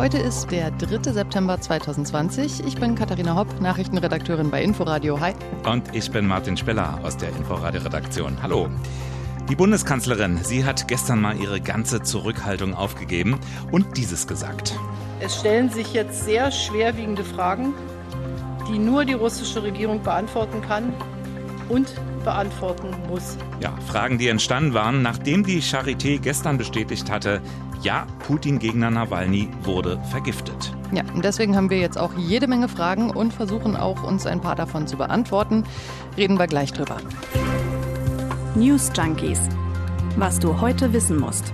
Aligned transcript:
Heute 0.00 0.16
ist 0.16 0.50
der 0.50 0.70
3. 0.70 1.12
September 1.12 1.60
2020. 1.60 2.66
Ich 2.66 2.76
bin 2.76 2.94
Katharina 2.94 3.36
Hopp, 3.36 3.60
Nachrichtenredakteurin 3.60 4.50
bei 4.50 4.62
Inforadio. 4.62 5.20
Hi. 5.20 5.34
Und 5.70 5.94
ich 5.94 6.10
bin 6.10 6.26
Martin 6.26 6.56
Speller 6.56 6.98
aus 7.02 7.18
der 7.18 7.28
Inforadio-Redaktion. 7.28 8.38
Hallo. 8.40 8.70
Die 9.50 9.56
Bundeskanzlerin, 9.56 10.42
sie 10.42 10.64
hat 10.64 10.88
gestern 10.88 11.20
mal 11.20 11.36
ihre 11.36 11.60
ganze 11.60 12.00
Zurückhaltung 12.02 12.72
aufgegeben 12.72 13.38
und 13.72 13.98
dieses 13.98 14.26
gesagt. 14.26 14.74
Es 15.20 15.38
stellen 15.38 15.68
sich 15.68 15.92
jetzt 15.92 16.24
sehr 16.24 16.50
schwerwiegende 16.50 17.22
Fragen, 17.22 17.74
die 18.72 18.78
nur 18.78 19.04
die 19.04 19.12
russische 19.12 19.62
Regierung 19.62 20.02
beantworten 20.02 20.62
kann 20.62 20.94
und 21.68 21.92
beantworten 22.24 22.88
muss. 23.06 23.36
Ja, 23.60 23.74
Fragen, 23.86 24.16
die 24.16 24.28
entstanden 24.28 24.72
waren, 24.72 25.02
nachdem 25.02 25.44
die 25.44 25.60
Charité 25.60 26.18
gestern 26.18 26.56
bestätigt 26.56 27.10
hatte, 27.10 27.42
ja, 27.82 28.06
Putin-Gegner 28.26 28.90
Nawalny 28.90 29.48
wurde 29.62 30.00
vergiftet. 30.10 30.74
Ja, 30.92 31.02
und 31.14 31.24
deswegen 31.24 31.56
haben 31.56 31.70
wir 31.70 31.78
jetzt 31.78 31.98
auch 31.98 32.12
jede 32.16 32.46
Menge 32.46 32.68
Fragen 32.68 33.10
und 33.10 33.32
versuchen 33.32 33.76
auch, 33.76 34.02
uns 34.02 34.26
ein 34.26 34.40
paar 34.40 34.56
davon 34.56 34.86
zu 34.86 34.96
beantworten. 34.96 35.64
Reden 36.16 36.38
wir 36.38 36.46
gleich 36.46 36.72
drüber. 36.72 36.98
News 38.54 38.90
Junkies. 38.94 39.40
Was 40.16 40.38
du 40.38 40.60
heute 40.60 40.92
wissen 40.92 41.18
musst. 41.18 41.52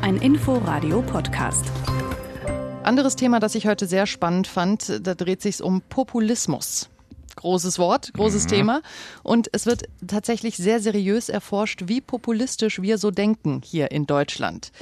Ein 0.00 0.16
Info-Radio-Podcast. 0.16 1.66
Anderes 2.82 3.16
Thema, 3.16 3.40
das 3.40 3.54
ich 3.54 3.66
heute 3.66 3.86
sehr 3.86 4.06
spannend 4.06 4.46
fand, 4.46 5.06
da 5.06 5.14
dreht 5.14 5.42
sich 5.42 5.62
um 5.62 5.82
Populismus 5.82 6.88
großes 7.36 7.78
Wort, 7.78 8.12
großes 8.12 8.44
mhm. 8.44 8.48
Thema. 8.48 8.82
Und 9.22 9.48
es 9.52 9.64
wird 9.64 9.84
tatsächlich 10.06 10.56
sehr 10.56 10.78
seriös 10.78 11.30
erforscht, 11.30 11.84
wie 11.86 12.02
populistisch 12.02 12.82
wir 12.82 12.98
so 12.98 13.10
denken 13.10 13.62
hier 13.64 13.90
in 13.90 14.06
Deutschland. 14.06 14.72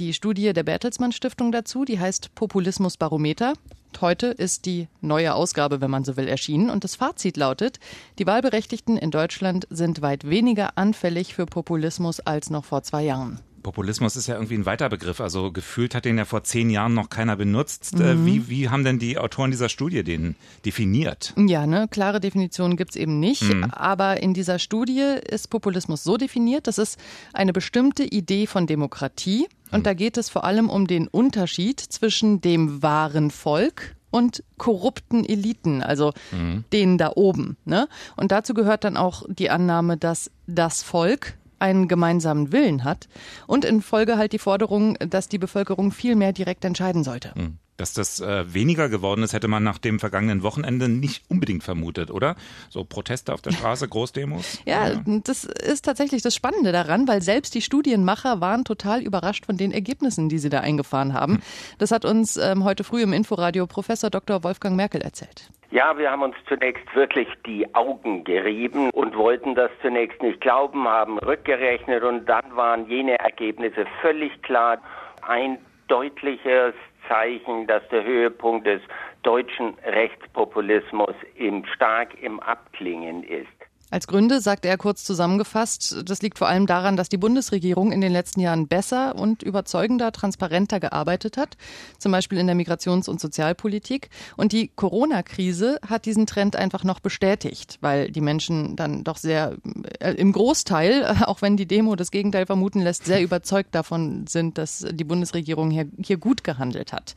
Die 0.00 0.14
Studie 0.14 0.54
der 0.54 0.62
Bertelsmann 0.62 1.12
Stiftung 1.12 1.52
dazu, 1.52 1.84
die 1.84 2.00
heißt 2.00 2.34
Populismusbarometer. 2.34 3.52
Heute 4.00 4.28
ist 4.28 4.64
die 4.64 4.88
neue 5.02 5.34
Ausgabe, 5.34 5.82
wenn 5.82 5.90
man 5.90 6.04
so 6.04 6.16
will, 6.16 6.26
erschienen. 6.26 6.70
Und 6.70 6.84
das 6.84 6.94
Fazit 6.94 7.36
lautet, 7.36 7.80
die 8.18 8.26
Wahlberechtigten 8.26 8.96
in 8.96 9.10
Deutschland 9.10 9.66
sind 9.68 10.00
weit 10.00 10.26
weniger 10.26 10.78
anfällig 10.78 11.34
für 11.34 11.44
Populismus 11.44 12.20
als 12.20 12.48
noch 12.48 12.64
vor 12.64 12.82
zwei 12.82 13.04
Jahren. 13.04 13.40
Populismus 13.62 14.16
ist 14.16 14.26
ja 14.26 14.36
irgendwie 14.36 14.54
ein 14.54 14.64
weiter 14.64 14.88
Begriff. 14.88 15.20
Also 15.20 15.52
gefühlt 15.52 15.94
hat 15.94 16.06
den 16.06 16.16
ja 16.16 16.24
vor 16.24 16.44
zehn 16.44 16.70
Jahren 16.70 16.94
noch 16.94 17.10
keiner 17.10 17.36
benutzt. 17.36 17.92
Äh, 18.00 18.14
mhm. 18.14 18.24
Wie, 18.24 18.48
wie 18.48 18.68
haben 18.70 18.84
denn 18.84 18.98
die 18.98 19.18
Autoren 19.18 19.50
dieser 19.50 19.68
Studie 19.68 20.02
den 20.02 20.34
definiert? 20.64 21.34
Ja, 21.36 21.66
ne, 21.66 21.88
klare 21.90 22.20
Definition 22.20 22.76
gibt's 22.78 22.96
eben 22.96 23.20
nicht. 23.20 23.42
Mhm. 23.42 23.64
Aber 23.64 24.22
in 24.22 24.32
dieser 24.32 24.58
Studie 24.58 25.18
ist 25.28 25.50
Populismus 25.50 26.04
so 26.04 26.16
definiert, 26.16 26.68
das 26.68 26.78
ist 26.78 26.98
eine 27.34 27.52
bestimmte 27.52 28.04
Idee 28.04 28.46
von 28.46 28.66
Demokratie. 28.66 29.46
Und 29.70 29.80
mhm. 29.80 29.84
da 29.84 29.94
geht 29.94 30.16
es 30.16 30.28
vor 30.28 30.44
allem 30.44 30.68
um 30.68 30.86
den 30.86 31.08
Unterschied 31.08 31.80
zwischen 31.80 32.40
dem 32.40 32.82
wahren 32.82 33.30
Volk 33.30 33.96
und 34.10 34.42
korrupten 34.58 35.24
Eliten, 35.24 35.82
also 35.82 36.12
mhm. 36.32 36.64
denen 36.72 36.98
da 36.98 37.12
oben. 37.14 37.56
Ne? 37.64 37.88
Und 38.16 38.32
dazu 38.32 38.54
gehört 38.54 38.84
dann 38.84 38.96
auch 38.96 39.22
die 39.28 39.50
Annahme, 39.50 39.96
dass 39.96 40.30
das 40.46 40.82
Volk 40.82 41.38
einen 41.58 41.88
gemeinsamen 41.88 42.52
Willen 42.52 42.84
hat 42.84 43.08
und 43.46 43.64
in 43.64 43.82
Folge 43.82 44.16
halt 44.16 44.32
die 44.32 44.38
Forderung, 44.38 44.96
dass 44.98 45.28
die 45.28 45.38
Bevölkerung 45.38 45.92
viel 45.92 46.16
mehr 46.16 46.32
direkt 46.32 46.64
entscheiden 46.64 47.04
sollte. 47.04 47.34
Hm. 47.34 47.58
Dass 47.80 47.94
das 47.94 48.20
äh, 48.20 48.44
weniger 48.52 48.90
geworden 48.90 49.22
ist, 49.22 49.32
hätte 49.32 49.48
man 49.48 49.62
nach 49.62 49.78
dem 49.78 50.00
vergangenen 50.00 50.42
Wochenende 50.42 50.90
nicht 50.90 51.24
unbedingt 51.30 51.62
vermutet, 51.62 52.10
oder? 52.10 52.36
So 52.68 52.84
Proteste 52.84 53.32
auf 53.32 53.40
der 53.40 53.52
Straße, 53.52 53.88
Großdemos? 53.90 54.60
ja, 54.66 54.88
ja, 54.88 55.02
das 55.24 55.44
ist 55.44 55.86
tatsächlich 55.86 56.20
das 56.20 56.34
Spannende 56.34 56.72
daran, 56.72 57.08
weil 57.08 57.22
selbst 57.22 57.54
die 57.54 57.62
Studienmacher 57.62 58.42
waren 58.42 58.64
total 58.64 59.00
überrascht 59.00 59.46
von 59.46 59.56
den 59.56 59.72
Ergebnissen, 59.72 60.28
die 60.28 60.36
sie 60.36 60.50
da 60.50 60.60
eingefahren 60.60 61.14
haben. 61.14 61.36
Hm. 61.36 61.42
Das 61.78 61.90
hat 61.90 62.04
uns 62.04 62.36
ähm, 62.36 62.64
heute 62.64 62.84
früh 62.84 63.00
im 63.00 63.14
Inforadio 63.14 63.66
Professor 63.66 64.10
Dr. 64.10 64.44
Wolfgang 64.44 64.76
Merkel 64.76 65.00
erzählt. 65.00 65.48
Ja, 65.70 65.96
wir 65.96 66.10
haben 66.10 66.20
uns 66.20 66.36
zunächst 66.48 66.84
wirklich 66.94 67.28
die 67.46 67.74
Augen 67.74 68.24
gerieben 68.24 68.90
und 68.90 69.16
wollten 69.16 69.54
das 69.54 69.70
zunächst 69.80 70.20
nicht 70.20 70.42
glauben, 70.42 70.86
haben 70.86 71.18
rückgerechnet 71.18 72.02
und 72.02 72.26
dann 72.26 72.44
waren 72.54 72.86
jene 72.90 73.18
Ergebnisse 73.20 73.86
völlig 74.02 74.42
klar. 74.42 74.82
Ein 75.22 75.56
deutliches 75.88 76.74
Zeichen, 77.10 77.66
dass 77.66 77.86
der 77.88 78.04
Höhepunkt 78.04 78.66
des 78.66 78.80
deutschen 79.24 79.74
Rechtspopulismus 79.84 81.14
im 81.34 81.66
stark 81.66 82.10
im 82.22 82.38
Abklingen 82.40 83.24
ist. 83.24 83.48
Als 83.90 84.06
Gründe 84.06 84.40
sagt 84.40 84.64
er 84.64 84.78
kurz 84.78 85.04
zusammengefasst, 85.04 85.96
das 86.04 86.22
liegt 86.22 86.38
vor 86.38 86.48
allem 86.48 86.66
daran, 86.66 86.96
dass 86.96 87.08
die 87.08 87.16
Bundesregierung 87.16 87.90
in 87.90 88.00
den 88.00 88.12
letzten 88.12 88.40
Jahren 88.40 88.68
besser 88.68 89.16
und 89.16 89.42
überzeugender, 89.42 90.12
transparenter 90.12 90.78
gearbeitet 90.78 91.36
hat, 91.36 91.56
zum 91.98 92.12
Beispiel 92.12 92.38
in 92.38 92.46
der 92.46 92.54
Migrations- 92.54 93.08
und 93.08 93.20
Sozialpolitik. 93.20 94.08
Und 94.36 94.52
die 94.52 94.68
Corona-Krise 94.68 95.80
hat 95.86 96.06
diesen 96.06 96.26
Trend 96.26 96.54
einfach 96.54 96.84
noch 96.84 97.00
bestätigt, 97.00 97.78
weil 97.80 98.12
die 98.12 98.20
Menschen 98.20 98.76
dann 98.76 99.02
doch 99.02 99.16
sehr 99.16 99.56
äh, 99.98 100.12
im 100.12 100.32
Großteil, 100.32 101.16
auch 101.26 101.42
wenn 101.42 101.56
die 101.56 101.66
Demo 101.66 101.96
das 101.96 102.12
Gegenteil 102.12 102.46
vermuten 102.46 102.80
lässt, 102.80 103.04
sehr 103.04 103.22
überzeugt 103.22 103.74
davon 103.74 104.26
sind, 104.28 104.56
dass 104.56 104.86
die 104.90 105.04
Bundesregierung 105.04 105.70
hier, 105.70 105.88
hier 106.00 106.16
gut 106.16 106.44
gehandelt 106.44 106.92
hat. 106.92 107.14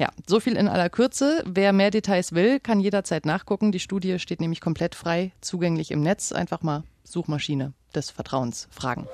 Ja, 0.00 0.08
so 0.26 0.40
viel 0.40 0.56
in 0.56 0.66
aller 0.66 0.88
Kürze. 0.88 1.44
Wer 1.46 1.74
mehr 1.74 1.90
Details 1.90 2.32
will, 2.32 2.58
kann 2.58 2.80
jederzeit 2.80 3.26
nachgucken. 3.26 3.70
Die 3.70 3.80
Studie 3.80 4.18
steht 4.18 4.40
nämlich 4.40 4.62
komplett 4.62 4.94
frei 4.94 5.32
zugänglich 5.42 5.90
im 5.90 6.00
Netz. 6.00 6.32
Einfach 6.32 6.62
mal 6.62 6.84
Suchmaschine 7.04 7.74
des 7.94 8.08
Vertrauens 8.08 8.66
fragen. 8.70 9.06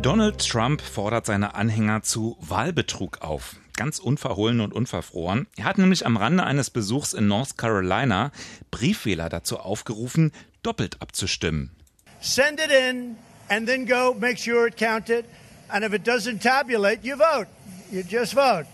Donald 0.00 0.38
Trump 0.38 0.80
fordert 0.80 1.26
seine 1.26 1.56
Anhänger 1.56 2.02
zu 2.02 2.36
Wahlbetrug 2.40 3.22
auf. 3.22 3.56
Ganz 3.76 3.98
unverhohlen 3.98 4.60
und 4.60 4.72
unverfroren. 4.72 5.48
Er 5.56 5.64
hat 5.64 5.78
nämlich 5.78 6.06
am 6.06 6.16
Rande 6.16 6.44
eines 6.44 6.70
Besuchs 6.70 7.12
in 7.12 7.26
North 7.26 7.58
Carolina 7.58 8.30
Briefwähler 8.70 9.28
dazu 9.28 9.58
aufgerufen, 9.58 10.30
doppelt 10.62 11.02
abzustimmen. 11.02 11.72
Send 12.20 12.60
it 12.60 12.70
in 12.70 13.16
and 13.48 13.66
then 13.66 13.84
go 13.84 14.14
make 14.14 14.38
sure 14.38 14.68
it 14.68 14.76
counted. 14.76 15.24
And 15.68 15.84
if 15.84 15.92
it 15.92 16.06
doesn't 16.06 16.40
tabulate, 16.40 17.00
you 17.02 17.16
vote. 17.16 17.48
You 17.90 18.04
just 18.08 18.34
vote. 18.34 18.66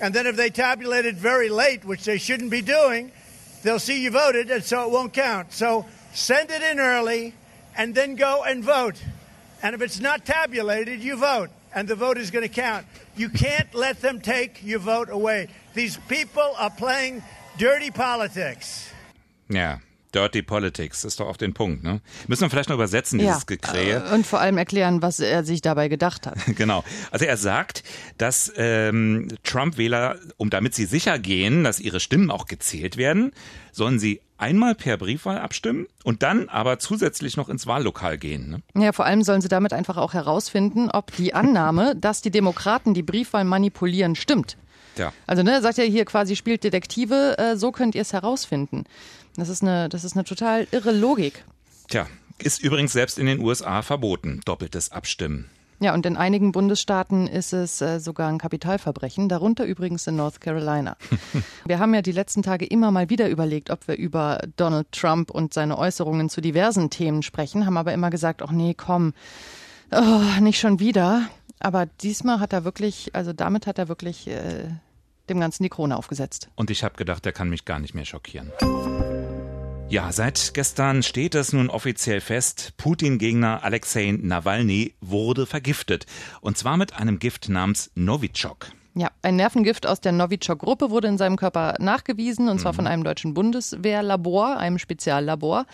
And 0.00 0.14
then 0.14 0.26
if 0.26 0.36
they 0.36 0.50
tabulated 0.50 1.16
very 1.16 1.48
late, 1.48 1.84
which 1.84 2.04
they 2.04 2.18
shouldn't 2.18 2.50
be 2.50 2.62
doing, 2.62 3.12
they'll 3.62 3.78
see 3.78 4.02
you 4.02 4.10
voted, 4.10 4.50
and 4.50 4.64
so 4.64 4.84
it 4.84 4.90
won't 4.90 5.12
count. 5.12 5.52
So 5.52 5.86
send 6.14 6.50
it 6.50 6.62
in 6.62 6.80
early 6.80 7.34
and 7.76 7.94
then 7.94 8.14
go 8.14 8.42
and 8.42 8.64
vote. 8.64 9.02
And 9.62 9.74
if 9.74 9.82
it's 9.82 10.00
not 10.00 10.24
tabulated, 10.24 11.00
you 11.00 11.16
vote, 11.16 11.50
and 11.74 11.86
the 11.86 11.94
vote 11.94 12.16
is 12.16 12.30
going 12.30 12.48
to 12.48 12.54
count. 12.54 12.86
You 13.16 13.28
can't 13.28 13.72
let 13.74 14.00
them 14.00 14.20
take 14.20 14.64
your 14.64 14.78
vote 14.78 15.10
away. 15.10 15.48
These 15.74 15.98
people 16.08 16.54
are 16.56 16.70
playing 16.70 17.22
dirty 17.58 17.90
politics. 17.90 18.90
Yeah. 19.50 19.78
Dirty 20.14 20.42
Politics 20.42 21.04
ist 21.04 21.20
doch 21.20 21.26
auf 21.26 21.36
den 21.36 21.54
Punkt, 21.54 21.82
ne? 21.82 22.00
Müssen 22.26 22.42
wir 22.42 22.50
vielleicht 22.50 22.68
noch 22.68 22.76
übersetzen, 22.76 23.18
dieses 23.18 23.40
ja, 23.40 23.44
Gekrähe. 23.46 24.04
Äh, 24.10 24.14
und 24.14 24.26
vor 24.26 24.40
allem 24.40 24.58
erklären, 24.58 25.02
was 25.02 25.20
er 25.20 25.44
sich 25.44 25.62
dabei 25.62 25.88
gedacht 25.88 26.26
hat. 26.26 26.38
genau. 26.56 26.84
Also 27.10 27.24
er 27.24 27.36
sagt, 27.36 27.84
dass 28.18 28.52
ähm, 28.56 29.28
Trump-Wähler, 29.44 30.16
um 30.36 30.50
damit 30.50 30.74
sie 30.74 30.84
sicher 30.84 31.18
gehen, 31.18 31.64
dass 31.64 31.80
ihre 31.80 32.00
Stimmen 32.00 32.30
auch 32.30 32.46
gezählt 32.46 32.96
werden, 32.96 33.32
sollen 33.72 33.98
sie 33.98 34.20
einmal 34.40 34.74
per 34.74 34.96
Briefwahl 34.96 35.38
abstimmen 35.38 35.86
und 36.02 36.22
dann 36.22 36.48
aber 36.48 36.78
zusätzlich 36.78 37.36
noch 37.36 37.48
ins 37.48 37.66
Wahllokal 37.66 38.18
gehen. 38.18 38.50
Ne? 38.50 38.82
Ja, 38.82 38.92
vor 38.92 39.04
allem 39.04 39.22
sollen 39.22 39.42
sie 39.42 39.48
damit 39.48 39.72
einfach 39.72 39.96
auch 39.96 40.14
herausfinden, 40.14 40.90
ob 40.90 41.14
die 41.16 41.34
Annahme, 41.34 41.94
dass 42.00 42.22
die 42.22 42.30
Demokraten 42.30 42.94
die 42.94 43.02
Briefwahl 43.02 43.44
manipulieren, 43.44 44.16
stimmt. 44.16 44.56
Ja. 44.96 45.12
Also 45.26 45.42
ne, 45.42 45.62
sagt 45.62 45.78
er 45.78 45.84
hier 45.84 46.04
quasi, 46.04 46.36
spielt 46.36 46.64
Detektive, 46.64 47.38
äh, 47.38 47.56
so 47.56 47.70
könnt 47.70 47.94
ihr 47.94 48.02
es 48.02 48.12
herausfinden. 48.12 48.84
Das 49.40 49.48
ist, 49.48 49.62
eine, 49.62 49.88
das 49.88 50.04
ist 50.04 50.16
eine 50.16 50.24
total 50.24 50.68
irre 50.70 50.92
Logik. 50.92 51.46
Tja, 51.88 52.06
ist 52.38 52.62
übrigens 52.62 52.92
selbst 52.92 53.18
in 53.18 53.24
den 53.24 53.40
USA 53.40 53.80
verboten, 53.80 54.42
doppeltes 54.44 54.92
Abstimmen. 54.92 55.48
Ja, 55.82 55.94
und 55.94 56.04
in 56.04 56.18
einigen 56.18 56.52
Bundesstaaten 56.52 57.26
ist 57.26 57.54
es 57.54 57.80
äh, 57.80 58.00
sogar 58.00 58.28
ein 58.28 58.36
Kapitalverbrechen, 58.36 59.30
darunter 59.30 59.64
übrigens 59.64 60.06
in 60.06 60.16
North 60.16 60.42
Carolina. 60.42 60.98
wir 61.64 61.78
haben 61.78 61.94
ja 61.94 62.02
die 62.02 62.12
letzten 62.12 62.42
Tage 62.42 62.66
immer 62.66 62.90
mal 62.90 63.08
wieder 63.08 63.30
überlegt, 63.30 63.70
ob 63.70 63.88
wir 63.88 63.96
über 63.96 64.42
Donald 64.56 64.92
Trump 64.92 65.30
und 65.30 65.54
seine 65.54 65.78
Äußerungen 65.78 66.28
zu 66.28 66.42
diversen 66.42 66.90
Themen 66.90 67.22
sprechen, 67.22 67.64
haben 67.64 67.78
aber 67.78 67.94
immer 67.94 68.10
gesagt, 68.10 68.42
ach 68.42 68.50
nee, 68.50 68.74
komm, 68.74 69.14
oh, 69.90 70.40
nicht 70.42 70.60
schon 70.60 70.80
wieder. 70.80 71.22
Aber 71.60 71.86
diesmal 71.86 72.40
hat 72.40 72.52
er 72.52 72.64
wirklich, 72.64 73.14
also 73.14 73.32
damit 73.32 73.66
hat 73.66 73.78
er 73.78 73.88
wirklich 73.88 74.28
äh, 74.28 74.68
dem 75.30 75.40
Ganzen 75.40 75.62
die 75.62 75.70
Krone 75.70 75.96
aufgesetzt. 75.96 76.50
Und 76.56 76.70
ich 76.70 76.84
habe 76.84 76.96
gedacht, 76.96 77.24
er 77.24 77.32
kann 77.32 77.48
mich 77.48 77.64
gar 77.64 77.78
nicht 77.78 77.94
mehr 77.94 78.04
schockieren. 78.04 78.52
Ja, 79.90 80.12
seit 80.12 80.54
gestern 80.54 81.02
steht 81.02 81.34
es 81.34 81.52
nun 81.52 81.68
offiziell 81.68 82.20
fest, 82.20 82.74
Putin-Gegner 82.76 83.64
Alexei 83.64 84.16
Nawalny 84.16 84.94
wurde 85.00 85.46
vergiftet. 85.46 86.06
Und 86.40 86.56
zwar 86.56 86.76
mit 86.76 86.94
einem 86.94 87.18
Gift 87.18 87.48
namens 87.48 87.90
Novichok. 87.96 88.68
Ja, 88.94 89.08
ein 89.22 89.34
Nervengift 89.34 89.88
aus 89.88 90.00
der 90.00 90.12
Novichok-Gruppe 90.12 90.90
wurde 90.90 91.08
in 91.08 91.18
seinem 91.18 91.36
Körper 91.36 91.74
nachgewiesen, 91.80 92.48
und 92.48 92.60
zwar 92.60 92.70
mhm. 92.70 92.76
von 92.76 92.86
einem 92.86 93.02
deutschen 93.02 93.34
Bundeswehrlabor, 93.34 94.58
einem 94.58 94.78
Speziallabor. 94.78 95.66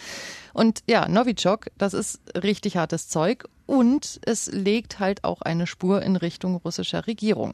Und 0.55 0.83
ja, 0.89 1.07
Novichok, 1.09 1.67
das 1.77 1.93
ist 1.93 2.21
richtig 2.35 2.79
hartes 2.79 3.09
Zeug 3.09 3.45
und 3.67 4.19
es 4.25 4.51
legt 4.51 4.99
halt 4.99 5.25
auch 5.25 5.43
eine 5.43 5.67
Spur 5.67 6.01
in 6.01 6.17
Richtung 6.17 6.57
russischer 6.57 7.07
Regierung. 7.07 7.53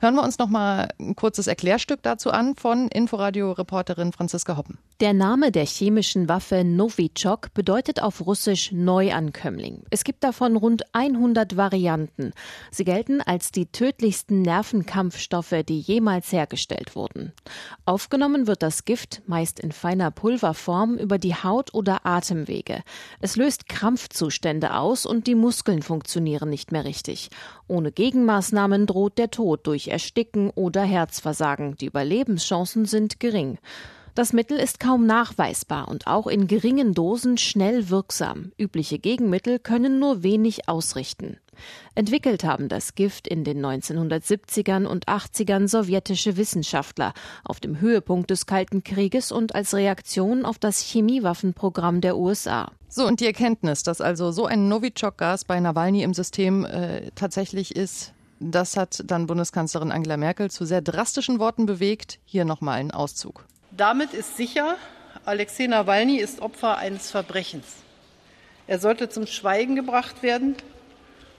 Hören 0.00 0.16
wir 0.16 0.22
uns 0.22 0.38
noch 0.38 0.48
mal 0.48 0.90
ein 1.00 1.16
kurzes 1.16 1.46
Erklärstück 1.46 2.02
dazu 2.02 2.30
an 2.30 2.56
von 2.56 2.88
Inforadio-Reporterin 2.88 4.12
Franziska 4.12 4.58
Hoppen. 4.58 4.76
Der 5.00 5.12
Name 5.12 5.52
der 5.52 5.64
chemischen 5.64 6.28
Waffe 6.28 6.64
Novichok 6.64 7.54
bedeutet 7.54 8.02
auf 8.02 8.26
Russisch 8.26 8.72
Neuankömmling. 8.72 9.84
Es 9.90 10.02
gibt 10.02 10.24
davon 10.24 10.56
rund 10.56 10.92
100 10.92 11.56
Varianten. 11.56 12.32
Sie 12.72 12.82
gelten 12.82 13.20
als 13.20 13.52
die 13.52 13.66
tödlichsten 13.66 14.42
Nervenkampfstoffe, 14.42 15.54
die 15.68 15.78
jemals 15.78 16.32
hergestellt 16.32 16.96
wurden. 16.96 17.32
Aufgenommen 17.84 18.48
wird 18.48 18.64
das 18.64 18.84
Gift 18.84 19.22
meist 19.28 19.60
in 19.60 19.70
feiner 19.70 20.10
Pulverform 20.10 20.96
über 20.96 21.18
die 21.18 21.36
Haut 21.36 21.74
oder 21.74 22.04
Atemwege. 22.04 22.82
Es 23.20 23.36
löst 23.36 23.68
Krampfzustände 23.68 24.74
aus 24.74 25.06
und 25.06 25.28
die 25.28 25.36
Muskeln 25.36 25.82
funktionieren 25.82 26.50
nicht 26.50 26.72
mehr 26.72 26.84
richtig. 26.84 27.30
Ohne 27.68 27.92
Gegenmaßnahmen 27.92 28.86
droht 28.86 29.16
der 29.18 29.30
Tod 29.30 29.64
durch 29.68 29.86
Ersticken 29.86 30.50
oder 30.50 30.82
Herzversagen. 30.82 31.76
Die 31.76 31.86
Überlebenschancen 31.86 32.84
sind 32.84 33.20
gering. 33.20 33.58
Das 34.18 34.32
Mittel 34.32 34.58
ist 34.58 34.80
kaum 34.80 35.06
nachweisbar 35.06 35.86
und 35.86 36.08
auch 36.08 36.26
in 36.26 36.48
geringen 36.48 36.92
Dosen 36.92 37.38
schnell 37.38 37.88
wirksam. 37.88 38.50
Übliche 38.58 38.98
Gegenmittel 38.98 39.60
können 39.60 40.00
nur 40.00 40.24
wenig 40.24 40.68
ausrichten. 40.68 41.36
Entwickelt 41.94 42.42
haben 42.42 42.68
das 42.68 42.96
Gift 42.96 43.28
in 43.28 43.44
den 43.44 43.64
1970ern 43.64 44.86
und 44.86 45.06
80ern 45.06 45.68
sowjetische 45.68 46.36
Wissenschaftler 46.36 47.14
auf 47.44 47.60
dem 47.60 47.80
Höhepunkt 47.80 48.30
des 48.30 48.46
Kalten 48.46 48.82
Krieges 48.82 49.30
und 49.30 49.54
als 49.54 49.72
Reaktion 49.72 50.44
auf 50.44 50.58
das 50.58 50.80
Chemiewaffenprogramm 50.80 52.00
der 52.00 52.16
USA. 52.16 52.72
So, 52.88 53.06
und 53.06 53.20
die 53.20 53.26
Erkenntnis, 53.26 53.84
dass 53.84 54.00
also 54.00 54.32
so 54.32 54.46
ein 54.46 54.68
Novichok-Gas 54.68 55.44
bei 55.44 55.60
Nawalny 55.60 56.02
im 56.02 56.12
System 56.12 56.64
äh, 56.64 57.12
tatsächlich 57.14 57.76
ist, 57.76 58.14
das 58.40 58.76
hat 58.76 59.04
dann 59.06 59.28
Bundeskanzlerin 59.28 59.92
Angela 59.92 60.16
Merkel 60.16 60.50
zu 60.50 60.64
sehr 60.64 60.82
drastischen 60.82 61.38
Worten 61.38 61.66
bewegt. 61.66 62.18
Hier 62.24 62.44
nochmal 62.44 62.80
ein 62.80 62.90
Auszug. 62.90 63.46
Damit 63.78 64.12
ist 64.12 64.36
sicher, 64.36 64.74
Alexei 65.24 65.68
Nawalny 65.68 66.16
ist 66.16 66.42
Opfer 66.42 66.78
eines 66.78 67.12
Verbrechens. 67.12 67.76
Er 68.66 68.80
sollte 68.80 69.08
zum 69.08 69.28
Schweigen 69.28 69.76
gebracht 69.76 70.24
werden. 70.24 70.56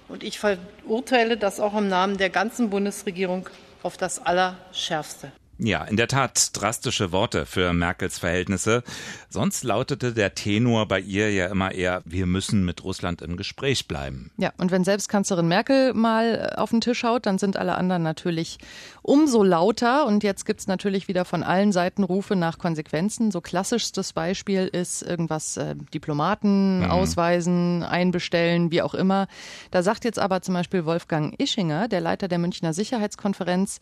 Und 0.08 0.24
ich 0.24 0.40
verurteile 0.40 1.36
das 1.36 1.60
auch 1.60 1.76
im 1.76 1.90
Namen 1.90 2.18
der 2.18 2.30
ganzen 2.30 2.70
Bundesregierung 2.70 3.50
auf 3.84 3.98
das 3.98 4.26
Allerschärfste. 4.26 5.34
Ja, 5.62 5.84
in 5.84 5.98
der 5.98 6.08
Tat 6.08 6.52
drastische 6.54 7.12
Worte 7.12 7.46
für 7.46 7.74
Merkels 7.74 8.18
Verhältnisse. 8.18 8.82
Sonst 9.30 9.66
lautete 9.66 10.14
der 10.14 10.34
Tenor 10.34 10.88
bei 10.88 11.02
ihr 11.02 11.34
ja 11.34 11.48
immer 11.48 11.74
eher, 11.74 12.02
wir 12.06 12.28
müssen 12.28 12.64
mit 12.64 12.86
Russland 12.86 13.22
im 13.22 13.36
Gespräch 13.36 13.86
bleiben. 13.86 14.32
Ja, 14.38 14.54
und 14.58 14.72
wenn 14.72 14.86
selbst 14.86 15.10
Kanzlerin 15.10 15.50
Merkel 15.50 15.94
mal 15.94 16.54
auf 16.56 16.70
den 16.70 16.80
Tisch 16.80 17.04
haut, 17.04 17.26
dann 17.26 17.38
sind 17.38 17.58
alle 17.58 17.76
anderen 17.76 18.04
natürlich 18.04 18.58
umso 19.02 19.44
lauter. 19.44 20.06
Und 20.06 20.24
jetzt 20.24 20.46
gibt's 20.46 20.68
natürlich 20.68 21.10
wieder 21.10 21.26
von 21.26 21.44
allen 21.44 21.74
Seiten 21.74 22.04
Rufe 22.04 22.38
nach 22.38 22.58
Konsequenzen. 22.58 23.30
So 23.30 23.42
klassischstes 23.42 24.14
Beispiel 24.14 24.68
ist 24.68 25.02
irgendwas 25.02 25.58
äh, 25.58 25.76
Diplomaten 25.94 26.80
mhm. 26.80 26.92
ausweisen, 26.92 27.84
einbestellen, 27.84 28.72
wie 28.72 28.82
auch 28.82 28.94
immer. 28.94 29.28
Da 29.72 29.84
sagt 29.84 30.06
jetzt 30.06 30.20
aber 30.20 30.42
zum 30.42 30.54
Beispiel 30.54 30.86
Wolfgang 30.86 31.38
Ischinger, 31.38 31.90
der 31.90 32.00
Leiter 32.00 32.30
der 32.30 32.40
Münchner 32.40 32.72
Sicherheitskonferenz, 32.72 33.82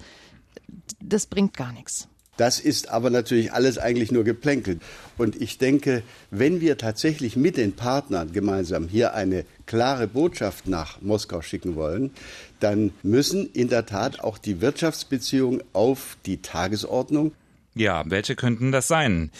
das 0.99 1.27
bringt 1.27 1.55
gar 1.55 1.71
nichts. 1.71 2.07
Das 2.37 2.59
ist 2.59 2.89
aber 2.89 3.09
natürlich 3.09 3.51
alles 3.51 3.79
eigentlich 3.79 4.11
nur 4.11 4.23
geplänkelt. 4.23 4.81
Und 5.17 5.41
ich 5.41 5.57
denke, 5.57 6.03
wenn 6.29 6.61
wir 6.61 6.77
tatsächlich 6.77 7.35
mit 7.35 7.57
den 7.57 7.73
Partnern 7.73 8.31
gemeinsam 8.31 8.87
hier 8.87 9.15
eine 9.15 9.43
klare 9.65 10.07
Botschaft 10.07 10.67
nach 10.67 11.01
Moskau 11.01 11.41
schicken 11.41 11.75
wollen, 11.75 12.11
dann 12.59 12.91
müssen 13.01 13.51
in 13.53 13.69
der 13.69 13.87
Tat 13.87 14.19
auch 14.19 14.37
die 14.37 14.61
Wirtschaftsbeziehungen 14.61 15.63
auf 15.73 16.15
die 16.27 16.41
Tagesordnung. 16.41 17.33
Ja, 17.73 18.03
welche 18.07 18.35
könnten 18.35 18.71
das 18.71 18.87
sein? 18.87 19.31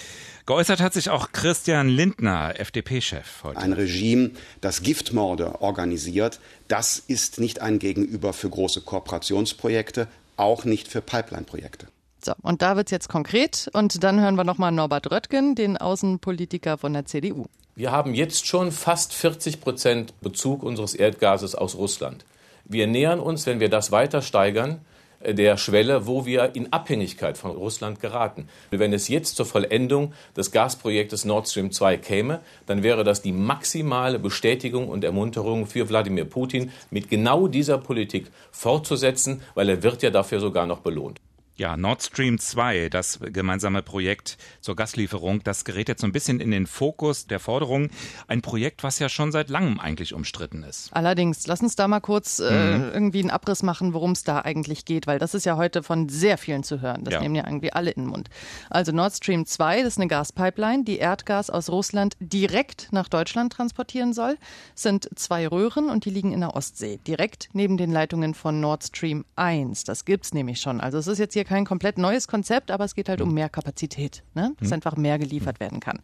Geäußert 0.47 0.79
hat 0.79 0.93
sich 0.93 1.09
auch 1.09 1.31
Christian 1.33 1.89
Lindner, 1.89 2.59
FDP-Chef 2.59 3.43
heute. 3.43 3.59
Ein 3.59 3.73
Regime, 3.73 4.31
das 4.61 4.81
Giftmorde 4.81 5.61
organisiert, 5.61 6.39
das 6.67 6.99
ist 6.99 7.39
nicht 7.39 7.61
ein 7.61 7.79
Gegenüber 7.79 8.33
für 8.33 8.49
große 8.49 8.81
Kooperationsprojekte, 8.81 10.07
auch 10.37 10.65
nicht 10.65 10.87
für 10.87 11.01
Pipeline-Projekte. 11.01 11.87
So, 12.23 12.33
und 12.41 12.61
da 12.61 12.75
wird 12.75 12.87
es 12.87 12.91
jetzt 12.91 13.09
konkret. 13.09 13.69
Und 13.73 14.03
dann 14.03 14.19
hören 14.19 14.35
wir 14.35 14.43
nochmal 14.43 14.71
Norbert 14.71 15.11
Röttgen, 15.11 15.55
den 15.55 15.77
Außenpolitiker 15.77 16.77
von 16.77 16.93
der 16.93 17.05
CDU. 17.05 17.45
Wir 17.75 17.91
haben 17.91 18.15
jetzt 18.15 18.47
schon 18.47 18.71
fast 18.71 19.13
40 19.13 19.61
Prozent 19.61 20.19
Bezug 20.21 20.63
unseres 20.63 20.95
Erdgases 20.95 21.53
aus 21.53 21.75
Russland. 21.75 22.25
Wir 22.65 22.87
nähern 22.87 23.19
uns, 23.19 23.45
wenn 23.45 23.59
wir 23.59 23.69
das 23.69 23.91
weiter 23.91 24.21
steigern, 24.21 24.81
der 25.25 25.57
Schwelle, 25.57 26.07
wo 26.07 26.25
wir 26.25 26.55
in 26.55 26.71
Abhängigkeit 26.71 27.37
von 27.37 27.51
Russland 27.51 27.99
geraten. 27.99 28.47
Wenn 28.71 28.93
es 28.93 29.07
jetzt 29.07 29.35
zur 29.35 29.45
Vollendung 29.45 30.13
des 30.35 30.51
Gasprojektes 30.51 31.25
Nord 31.25 31.47
Stream 31.47 31.71
2 31.71 31.97
käme, 31.97 32.39
dann 32.65 32.83
wäre 32.83 33.03
das 33.03 33.21
die 33.21 33.31
maximale 33.31 34.19
Bestätigung 34.19 34.87
und 34.87 35.03
Ermunterung 35.03 35.65
für 35.65 35.89
Wladimir 35.89 36.25
Putin, 36.25 36.71
mit 36.91 37.09
genau 37.09 37.47
dieser 37.47 37.77
Politik 37.77 38.27
fortzusetzen, 38.51 39.41
weil 39.55 39.69
er 39.69 39.83
wird 39.83 40.03
ja 40.03 40.09
dafür 40.09 40.39
sogar 40.39 40.65
noch 40.65 40.79
belohnt. 40.79 41.19
Ja, 41.57 41.75
Nord 41.75 42.03
Stream 42.03 42.37
2, 42.37 42.89
das 42.89 43.19
gemeinsame 43.19 43.81
Projekt 43.81 44.37
zur 44.61 44.75
Gaslieferung, 44.75 45.43
das 45.43 45.65
gerät 45.65 45.89
jetzt 45.89 46.01
so 46.01 46.07
ein 46.07 46.11
bisschen 46.11 46.39
in 46.39 46.51
den 46.51 46.67
Fokus 46.67 47.25
der 47.25 47.39
Forderung. 47.39 47.89
Ein 48.27 48.43
Projekt, 48.43 48.83
was 48.83 48.99
ja 48.99 49.09
schon 49.09 49.31
seit 49.31 49.49
langem 49.49 49.79
eigentlich 49.79 50.13
umstritten 50.13 50.61
ist. 50.61 50.89
Allerdings, 50.93 51.47
lass 51.47 51.61
uns 51.61 51.75
da 51.75 51.87
mal 51.87 51.99
kurz 51.99 52.37
äh, 52.37 52.77
mhm. 52.77 52.91
irgendwie 52.93 53.21
einen 53.21 53.31
Abriss 53.31 53.63
machen, 53.63 53.95
worum 53.95 54.11
es 54.11 54.23
da 54.23 54.41
eigentlich 54.41 54.85
geht, 54.85 55.07
weil 55.07 55.17
das 55.17 55.33
ist 55.33 55.47
ja 55.47 55.57
heute 55.57 55.81
von 55.81 56.09
sehr 56.09 56.37
vielen 56.37 56.61
zu 56.61 56.79
hören. 56.79 57.03
Das 57.03 57.15
ja. 57.15 57.21
nehmen 57.21 57.33
ja 57.33 57.47
irgendwie 57.47 57.73
alle 57.73 57.89
in 57.89 58.03
den 58.03 58.09
Mund. 58.11 58.29
Also 58.69 58.91
Nord 58.91 59.15
Stream 59.15 59.47
2, 59.47 59.77
das 59.77 59.93
ist 59.93 59.97
eine 59.97 60.09
Gaspipeline, 60.09 60.83
die 60.83 60.99
Erdgas 60.99 61.49
aus 61.49 61.71
Russland 61.71 62.17
direkt 62.19 62.89
nach 62.91 63.09
Deutschland 63.09 63.51
transportieren 63.51 64.13
soll. 64.13 64.37
Es 64.75 64.83
sind 64.83 65.09
zwei 65.15 65.47
Röhren 65.47 65.89
und 65.89 66.05
die 66.05 66.11
liegen 66.11 66.33
in 66.33 66.41
der 66.41 66.55
Ostsee, 66.55 66.99
direkt 67.07 67.49
neben 67.53 67.77
den 67.77 67.91
Leitungen 67.91 68.35
von 68.35 68.59
Nord 68.59 68.83
Stream 68.83 69.25
1. 69.37 69.85
Das 69.85 70.05
gibt's 70.05 70.35
nämlich 70.35 70.61
schon. 70.61 70.79
Also 70.79 70.99
es 70.99 71.07
ist 71.07 71.17
jetzt 71.17 71.33
hier 71.33 71.46
kein 71.47 71.65
komplett 71.65 71.97
neues 71.97 72.27
Konzept, 72.27 72.71
aber 72.71 72.85
es 72.85 72.93
geht 72.93 73.09
halt 73.09 73.21
um 73.21 73.33
mehr 73.33 73.49
Kapazität, 73.49 74.23
ne? 74.35 74.53
dass 74.59 74.69
mhm. 74.69 74.73
einfach 74.75 74.97
mehr 74.97 75.17
geliefert 75.17 75.59
werden 75.59 75.79
kann. 75.79 75.99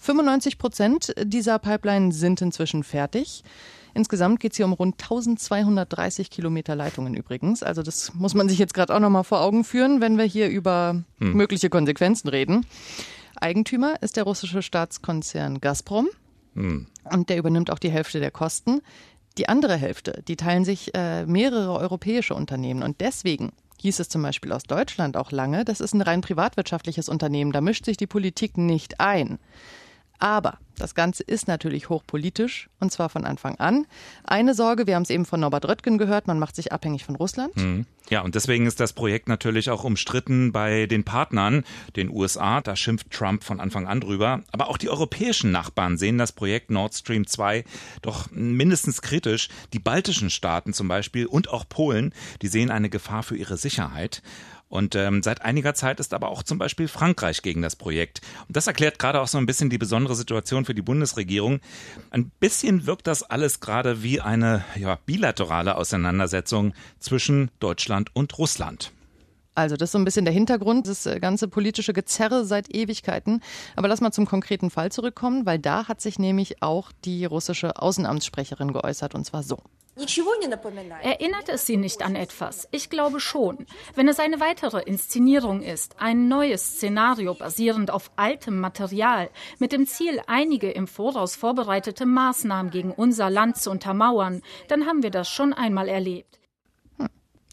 95 0.00 0.58
Prozent 0.58 1.14
dieser 1.22 1.58
Pipeline 1.58 2.12
sind 2.12 2.40
inzwischen 2.40 2.84
fertig. 2.84 3.42
Insgesamt 3.94 4.38
geht 4.38 4.52
es 4.52 4.56
hier 4.56 4.66
um 4.66 4.72
rund 4.72 4.94
1230 5.02 6.30
Kilometer 6.30 6.76
Leitungen 6.76 7.14
übrigens. 7.14 7.62
Also 7.62 7.82
das 7.82 8.14
muss 8.14 8.34
man 8.34 8.48
sich 8.48 8.58
jetzt 8.58 8.74
gerade 8.74 8.94
auch 8.94 9.00
nochmal 9.00 9.24
vor 9.24 9.40
Augen 9.40 9.64
führen, 9.64 10.00
wenn 10.00 10.18
wir 10.18 10.24
hier 10.24 10.48
über 10.48 11.02
hm. 11.18 11.32
mögliche 11.32 11.68
Konsequenzen 11.68 12.28
reden. 12.28 12.64
Eigentümer 13.40 14.00
ist 14.02 14.16
der 14.16 14.24
russische 14.24 14.62
Staatskonzern 14.62 15.60
Gazprom 15.60 16.08
hm. 16.54 16.86
und 17.10 17.28
der 17.28 17.38
übernimmt 17.38 17.70
auch 17.70 17.78
die 17.78 17.90
Hälfte 17.90 18.20
der 18.20 18.30
Kosten. 18.30 18.80
Die 19.36 19.48
andere 19.48 19.76
Hälfte, 19.76 20.22
die 20.26 20.36
teilen 20.36 20.64
sich 20.64 20.94
äh, 20.94 21.24
mehrere 21.26 21.78
europäische 21.78 22.34
Unternehmen 22.34 22.82
und 22.82 23.00
deswegen 23.00 23.52
hieß 23.80 24.00
es 24.00 24.08
zum 24.08 24.22
Beispiel 24.22 24.52
aus 24.52 24.64
Deutschland 24.64 25.16
auch 25.16 25.32
lange, 25.32 25.64
das 25.64 25.80
ist 25.80 25.94
ein 25.94 26.02
rein 26.02 26.20
privatwirtschaftliches 26.20 27.08
Unternehmen, 27.08 27.52
da 27.52 27.60
mischt 27.60 27.84
sich 27.84 27.96
die 27.96 28.06
Politik 28.06 28.58
nicht 28.58 29.00
ein. 29.00 29.38
Aber 30.18 30.58
das 30.78 30.94
Ganze 30.94 31.22
ist 31.24 31.48
natürlich 31.48 31.88
hochpolitisch 31.88 32.68
und 32.80 32.92
zwar 32.92 33.08
von 33.08 33.24
Anfang 33.24 33.56
an. 33.56 33.86
Eine 34.24 34.54
Sorge, 34.54 34.86
wir 34.86 34.94
haben 34.94 35.02
es 35.02 35.10
eben 35.10 35.26
von 35.26 35.40
Norbert 35.40 35.66
Röttgen 35.66 35.98
gehört, 35.98 36.26
man 36.26 36.38
macht 36.38 36.56
sich 36.56 36.72
abhängig 36.72 37.04
von 37.04 37.16
Russland. 37.16 37.56
Mhm. 37.56 37.86
Ja, 38.10 38.22
und 38.22 38.34
deswegen 38.34 38.66
ist 38.66 38.80
das 38.80 38.94
Projekt 38.94 39.28
natürlich 39.28 39.68
auch 39.68 39.84
umstritten 39.84 40.50
bei 40.50 40.86
den 40.86 41.04
Partnern, 41.04 41.64
den 41.94 42.08
USA. 42.08 42.62
Da 42.62 42.74
schimpft 42.74 43.10
Trump 43.10 43.44
von 43.44 43.60
Anfang 43.60 43.86
an 43.86 44.00
drüber. 44.00 44.42
Aber 44.50 44.70
auch 44.70 44.78
die 44.78 44.88
europäischen 44.88 45.50
Nachbarn 45.50 45.98
sehen 45.98 46.16
das 46.16 46.32
Projekt 46.32 46.70
Nord 46.70 46.94
Stream 46.94 47.26
2 47.26 47.64
doch 48.00 48.30
mindestens 48.30 49.02
kritisch. 49.02 49.48
Die 49.74 49.78
baltischen 49.78 50.30
Staaten 50.30 50.72
zum 50.72 50.88
Beispiel 50.88 51.26
und 51.26 51.50
auch 51.50 51.68
Polen, 51.68 52.14
die 52.40 52.48
sehen 52.48 52.70
eine 52.70 52.88
Gefahr 52.88 53.22
für 53.22 53.36
ihre 53.36 53.58
Sicherheit. 53.58 54.22
Und 54.68 54.94
ähm, 54.94 55.22
seit 55.22 55.42
einiger 55.42 55.74
Zeit 55.74 55.98
ist 55.98 56.12
aber 56.12 56.28
auch 56.28 56.42
zum 56.42 56.58
Beispiel 56.58 56.88
Frankreich 56.88 57.42
gegen 57.42 57.62
das 57.62 57.76
Projekt. 57.76 58.20
Und 58.46 58.56
das 58.56 58.66
erklärt 58.66 58.98
gerade 58.98 59.20
auch 59.20 59.28
so 59.28 59.38
ein 59.38 59.46
bisschen 59.46 59.70
die 59.70 59.78
besondere 59.78 60.14
Situation 60.14 60.64
für 60.64 60.74
die 60.74 60.82
Bundesregierung. 60.82 61.60
Ein 62.10 62.30
bisschen 62.38 62.86
wirkt 62.86 63.06
das 63.06 63.22
alles 63.22 63.60
gerade 63.60 64.02
wie 64.02 64.20
eine 64.20 64.64
ja, 64.76 64.98
bilaterale 65.06 65.76
Auseinandersetzung 65.76 66.74
zwischen 67.00 67.50
Deutschland 67.60 68.14
und 68.14 68.36
Russland. 68.38 68.92
Also 69.54 69.76
das 69.76 69.88
ist 69.88 69.92
so 69.92 69.98
ein 69.98 70.04
bisschen 70.04 70.24
der 70.24 70.34
Hintergrund, 70.34 70.86
das 70.86 71.04
äh, 71.06 71.18
ganze 71.18 71.48
politische 71.48 71.92
Gezerre 71.92 72.44
seit 72.44 72.72
Ewigkeiten. 72.72 73.42
Aber 73.74 73.88
lass 73.88 74.00
mal 74.00 74.12
zum 74.12 74.24
konkreten 74.24 74.70
Fall 74.70 74.92
zurückkommen, 74.92 75.46
weil 75.46 75.58
da 75.58 75.88
hat 75.88 76.00
sich 76.00 76.20
nämlich 76.20 76.62
auch 76.62 76.92
die 77.04 77.24
russische 77.24 77.76
Außenamtssprecherin 77.76 78.72
geäußert 78.72 79.16
und 79.16 79.24
zwar 79.24 79.42
so. 79.42 79.58
Erinnert 81.02 81.48
es 81.48 81.66
Sie 81.66 81.76
nicht 81.76 82.02
an 82.02 82.14
etwas? 82.14 82.68
Ich 82.70 82.88
glaube 82.90 83.20
schon. 83.20 83.66
Wenn 83.94 84.08
es 84.08 84.20
eine 84.20 84.40
weitere 84.40 84.82
Inszenierung 84.82 85.62
ist, 85.62 85.96
ein 85.98 86.28
neues 86.28 86.76
Szenario 86.76 87.34
basierend 87.34 87.90
auf 87.90 88.10
altem 88.16 88.60
Material, 88.60 89.30
mit 89.58 89.72
dem 89.72 89.86
Ziel, 89.86 90.20
einige 90.26 90.70
im 90.70 90.86
Voraus 90.86 91.36
vorbereitete 91.36 92.06
Maßnahmen 92.06 92.70
gegen 92.70 92.92
unser 92.92 93.30
Land 93.30 93.56
zu 93.56 93.70
untermauern, 93.70 94.42
dann 94.68 94.86
haben 94.86 95.02
wir 95.02 95.10
das 95.10 95.28
schon 95.28 95.52
einmal 95.52 95.88
erlebt. 95.88 96.37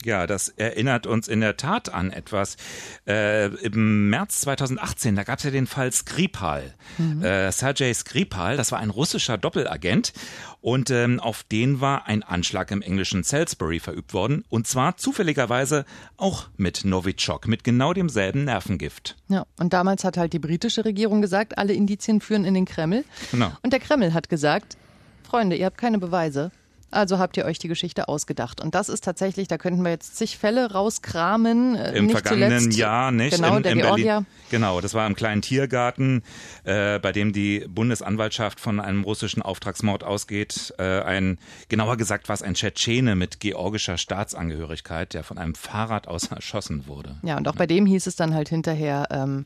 Ja, 0.06 0.28
das 0.28 0.50
erinnert 0.50 1.08
uns 1.08 1.28
in 1.28 1.42
der 1.42 1.58
Tat 1.58 1.92
an 1.92 2.12
etwas. 2.12 2.58
Äh, 3.08 3.48
Im 3.48 4.12
März 4.12 4.42
2018, 4.42 5.16
da 5.16 5.24
gab 5.24 5.40
es 5.40 5.46
ja 5.46 5.50
den 5.50 5.66
Fall 5.66 5.92
Skripal. 5.92 6.76
Mhm. 7.00 7.24
Äh, 7.24 7.52
Sergei 7.52 7.92
Skripal, 7.92 8.56
das 8.56 8.72
war 8.72 8.78
ein 8.78 8.92
russischer 8.92 9.40
Doppelagent 9.40 10.14
und 10.62 10.92
ähm, 10.92 11.20
auf 11.20 11.42
den 11.42 11.82
war 11.82 12.06
ein 12.06 12.22
Anschlag 12.22 12.70
im 12.70 12.84
englischen 12.84 13.24
Salisbury 13.24 13.80
verübt 13.80 14.14
worden 14.14 14.44
und 14.48 14.68
zwar 14.68 14.96
zufälligerweise 14.98 15.86
auch 16.18 16.50
mit 16.56 16.86
Novichok, 16.86 17.48
mit 17.48 17.64
genau 17.64 17.92
demselben 17.94 18.46
Nervengift. 18.46 19.16
Ja, 19.28 19.48
und 19.58 19.74
damals 19.74 20.04
hat 20.04 20.18
halt 20.18 20.34
die 20.34 20.40
britische 20.40 20.86
Regierung 20.86 21.24
gesagt, 21.24 21.58
alle 21.58 21.74
Indizien 21.74 22.22
führen 22.22 22.46
in 22.46 22.54
den 22.54 22.66
Kreml. 22.66 23.06
Genau. 23.32 23.52
Und 23.64 23.74
der 23.74 23.80
Kreml 23.80 24.14
hat 24.14 24.30
gesagt, 24.30 24.78
Freunde, 25.24 25.56
ihr 25.56 25.66
habt 25.66 25.80
keine 25.80 25.98
Beweise. 25.98 26.52
Also 26.92 27.20
habt 27.20 27.36
ihr 27.38 27.46
euch 27.46 27.60
die 27.60 27.68
Geschichte 27.68 28.08
ausgedacht. 28.08 28.62
Und 28.62 28.76
das 28.76 28.90
ist 28.90 29.04
tatsächlich, 29.04 29.48
da 29.48 29.58
könnten 29.58 29.84
wir 29.84 29.92
jetzt 29.92 30.16
zig 30.16 30.38
Fälle 30.38 30.72
rauskramen. 30.72 31.76
Äh, 31.76 31.98
Im 31.98 32.10
vergangenen 32.10 32.60
zuletzt, 32.60 32.78
Jahr, 32.78 33.12
nicht? 33.12 33.36
Genau, 33.36 33.58
in, 33.58 33.64
der 33.64 33.72
in 33.74 33.80
Georgier. 33.80 34.26
Genau, 34.50 34.80
das 34.82 34.94
war 34.94 35.06
im 35.08 35.16
kleinen 35.16 35.42
Tiergarten, 35.42 36.24
äh, 36.64 37.00
bei 37.00 37.12
dem 37.12 37.34
die 37.34 37.66
Bundesanwaltschaft 37.68 38.60
von 38.60 38.80
einem 38.80 39.04
russischen 39.04 39.42
Auftragsmord 39.42 40.04
ausgeht. 40.04 40.74
Äh, 40.78 41.02
ein, 41.02 41.38
genauer 41.70 41.98
gesagt 41.98 42.30
war 42.30 42.34
es 42.34 42.42
ein 42.42 42.54
Tschetschene 42.54 43.16
mit 43.16 43.40
georgischer 43.40 43.98
Staatsangehörigkeit, 43.98 45.14
der 45.14 45.24
von 45.24 45.38
einem 45.38 45.56
Fahrrad 45.56 46.08
aus 46.08 46.28
erschossen 46.32 46.88
wurde. 46.88 47.18
Ja, 47.24 47.38
und 47.38 47.48
auch 47.48 47.56
bei 47.56 47.68
dem 47.68 47.86
hieß 47.86 48.08
es 48.08 48.16
dann 48.16 48.34
halt 48.34 48.50
hinterher, 48.50 49.08
ähm, 49.12 49.46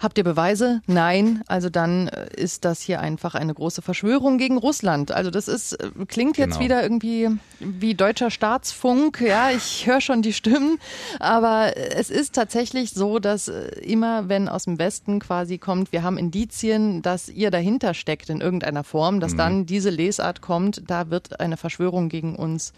Habt 0.00 0.16
ihr 0.16 0.24
Beweise? 0.24 0.80
Nein. 0.86 1.42
Also 1.46 1.68
dann 1.68 2.08
äh, 2.08 2.26
ist 2.34 2.64
das 2.64 2.80
hier 2.80 3.00
einfach 3.00 3.34
eine 3.34 3.52
große 3.52 3.82
Verschwörung 3.82 4.38
gegen 4.38 4.56
Russland. 4.56 5.12
Also 5.12 5.30
das 5.30 5.46
ist 5.46 5.74
äh, 5.74 5.90
klingt 6.08 6.38
jetzt 6.38 6.52
genau. 6.52 6.64
wieder 6.64 6.82
irgendwie 6.82 7.28
wie 7.58 7.94
deutscher 7.94 8.30
Staatsfunk. 8.30 9.20
Ja, 9.20 9.50
ich 9.50 9.86
höre 9.86 10.00
schon 10.00 10.22
die 10.22 10.32
Stimmen, 10.32 10.78
aber 11.18 11.76
es 11.76 12.08
ist 12.08 12.34
tatsächlich 12.34 12.92
so, 12.92 13.18
dass 13.18 13.48
äh, 13.48 13.78
immer 13.80 14.30
wenn 14.30 14.48
aus 14.48 14.64
dem 14.64 14.78
Westen 14.78 15.20
quasi 15.20 15.58
kommt, 15.58 15.92
wir 15.92 16.02
haben 16.02 16.16
Indizien, 16.16 17.02
dass 17.02 17.28
ihr 17.28 17.50
dahinter 17.50 17.92
steckt 17.92 18.30
in 18.30 18.40
irgendeiner 18.40 18.84
Form, 18.84 19.20
dass 19.20 19.34
mhm. 19.34 19.38
dann 19.38 19.66
diese 19.66 19.90
Lesart 19.90 20.40
kommt, 20.40 20.82
da 20.86 21.10
wird 21.10 21.40
eine 21.40 21.58
Verschwörung 21.58 22.08
gegen 22.08 22.36
uns 22.36 22.72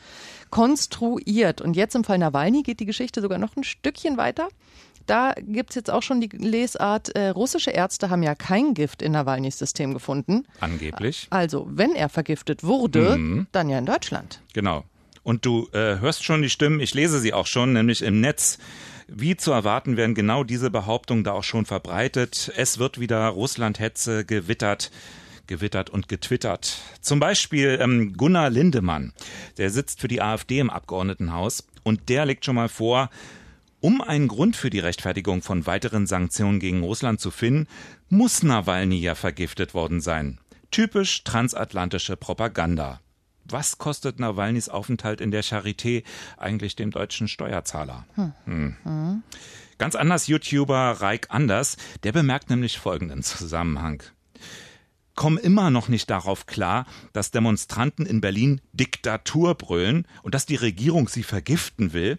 konstruiert. 0.51 1.61
Und 1.61 1.77
jetzt 1.77 1.95
im 1.95 2.03
Fall 2.03 2.19
Nawalny 2.19 2.65
geht 2.65 2.81
die 2.81 2.87
Geschichte 2.87 3.21
sogar 3.21 3.39
noch 3.39 3.55
ein 3.55 3.63
Stückchen 3.63 4.17
weiter. 4.17 4.49
Da 5.07 5.35
gibt 5.39 5.71
es 5.71 5.77
jetzt 5.77 5.91
auch 5.91 6.03
schon 6.03 6.21
die 6.21 6.29
Lesart, 6.29 7.11
äh, 7.11 7.29
russische 7.29 7.71
Ärzte 7.71 8.11
haben 8.11 8.23
ja 8.23 8.35
kein 8.35 8.75
Gift 8.75 9.03
in 9.03 9.13
Nawalnys 9.13 9.59
System 9.59 9.95
gefunden. 9.95 10.47
Angeblich. 10.61 11.27
Also, 11.31 11.67
wenn 11.71 11.95
er 11.95 12.09
vergiftet 12.09 12.65
wurde, 12.65 13.17
mhm. 13.17 13.47
dann 13.53 13.69
ja 13.69 13.79
in 13.79 13.87
Deutschland. 13.87 14.41
Genau. 14.53 14.85
Und 15.23 15.47
du 15.47 15.69
äh, 15.73 15.99
hörst 16.01 16.25
schon 16.25 16.43
die 16.43 16.51
Stimmen, 16.51 16.81
ich 16.81 16.95
lese 16.95 17.21
sie 17.21 17.33
auch 17.33 17.47
schon, 17.47 17.73
nämlich 17.73 18.03
im 18.03 18.21
Netz. 18.21 18.59
Wie 19.09 19.37
zu 19.37 19.53
erwarten 19.53 19.97
werden 19.97 20.15
genau 20.15 20.43
diese 20.43 20.71
Behauptungen 20.71 21.23
da 21.23 21.33
auch 21.33 21.45
schon 21.45 21.67
verbreitet. 21.67 22.53
Es 22.57 22.79
wird 22.79 22.99
wieder 22.99 23.29
Russland-Hetze 23.29 24.25
gewittert 24.25 24.91
gewittert 25.47 25.91
und 25.91 26.09
getwittert. 26.09 26.79
Zum 27.01 27.21
Beispiel 27.21 27.79
ähm, 27.81 28.15
Gunnar 28.17 28.49
Lindemann, 28.49 29.13
der 29.59 29.71
sitzt 29.71 30.01
für 30.01 30.09
die 30.09 30.23
AfD 30.23 30.61
im 30.61 30.71
Abgeordnetenhaus 30.71 31.67
und 31.83 32.09
der 32.09 32.27
legt 32.27 32.45
schon 32.45 32.55
mal 32.55 32.69
vor, 32.69 33.11
um 33.83 34.01
einen 34.01 34.29
Grund 34.29 34.57
für 34.57 34.71
die 34.71 34.79
Rechtfertigung 34.79 35.43
von 35.43 35.67
weiteren 35.67 36.07
Sanktionen 36.07 36.61
gegen 36.61 36.83
Russland 36.83 37.21
zu 37.21 37.31
finden, 37.31 37.67
muss 38.09 38.43
Nawalny 38.43 39.01
ja 39.01 39.15
vergiftet 39.15 39.75
worden 39.75 40.01
sein. 40.01 40.39
Typisch 40.71 41.25
transatlantische 41.25 42.17
Propaganda. 42.17 43.01
Was 43.45 43.79
kostet 43.79 44.21
Nawalnys 44.21 44.69
Aufenthalt 44.69 45.21
in 45.21 45.33
der 45.33 45.43
Charité 45.43 46.05
eigentlich 46.39 46.77
dem 46.77 46.93
deutschen 46.93 47.27
Steuerzahler? 47.27 48.07
Hm. 48.15 48.33
Hm. 48.45 48.77
hm. 48.85 49.23
Ganz 49.79 49.97
anders 49.97 50.29
YouTuber 50.29 50.93
Reik 51.01 51.27
Anders, 51.31 51.77
der 52.05 52.13
bemerkt 52.13 52.51
nämlich 52.51 52.79
folgenden 52.79 53.25
Zusammenhang. 53.25 54.05
Kommen 55.17 55.39
immer 55.39 55.71
noch 55.71 55.89
nicht 55.89 56.09
darauf 56.09 56.47
klar, 56.47 56.87
dass 57.13 57.33
Demonstranten 57.33 58.07
in 58.07 58.21
Berlin 58.21 58.61
Diktatur 58.73 59.57
brüllen 59.57 60.07
und 60.23 60.37
dass 60.37 60.47
die 60.47 60.55
Regierung 60.55 61.09
sie 61.09 61.25
vergiften 61.25 61.93
will, 61.93 62.19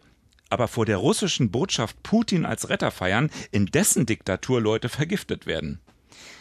aber 0.53 0.67
vor 0.67 0.85
der 0.85 0.97
russischen 0.97 1.51
Botschaft 1.51 2.01
Putin 2.03 2.45
als 2.45 2.69
Retter 2.69 2.91
feiern, 2.91 3.29
in 3.51 3.65
dessen 3.65 4.05
Diktatur 4.05 4.61
Leute 4.61 4.87
vergiftet 4.87 5.45
werden. 5.45 5.79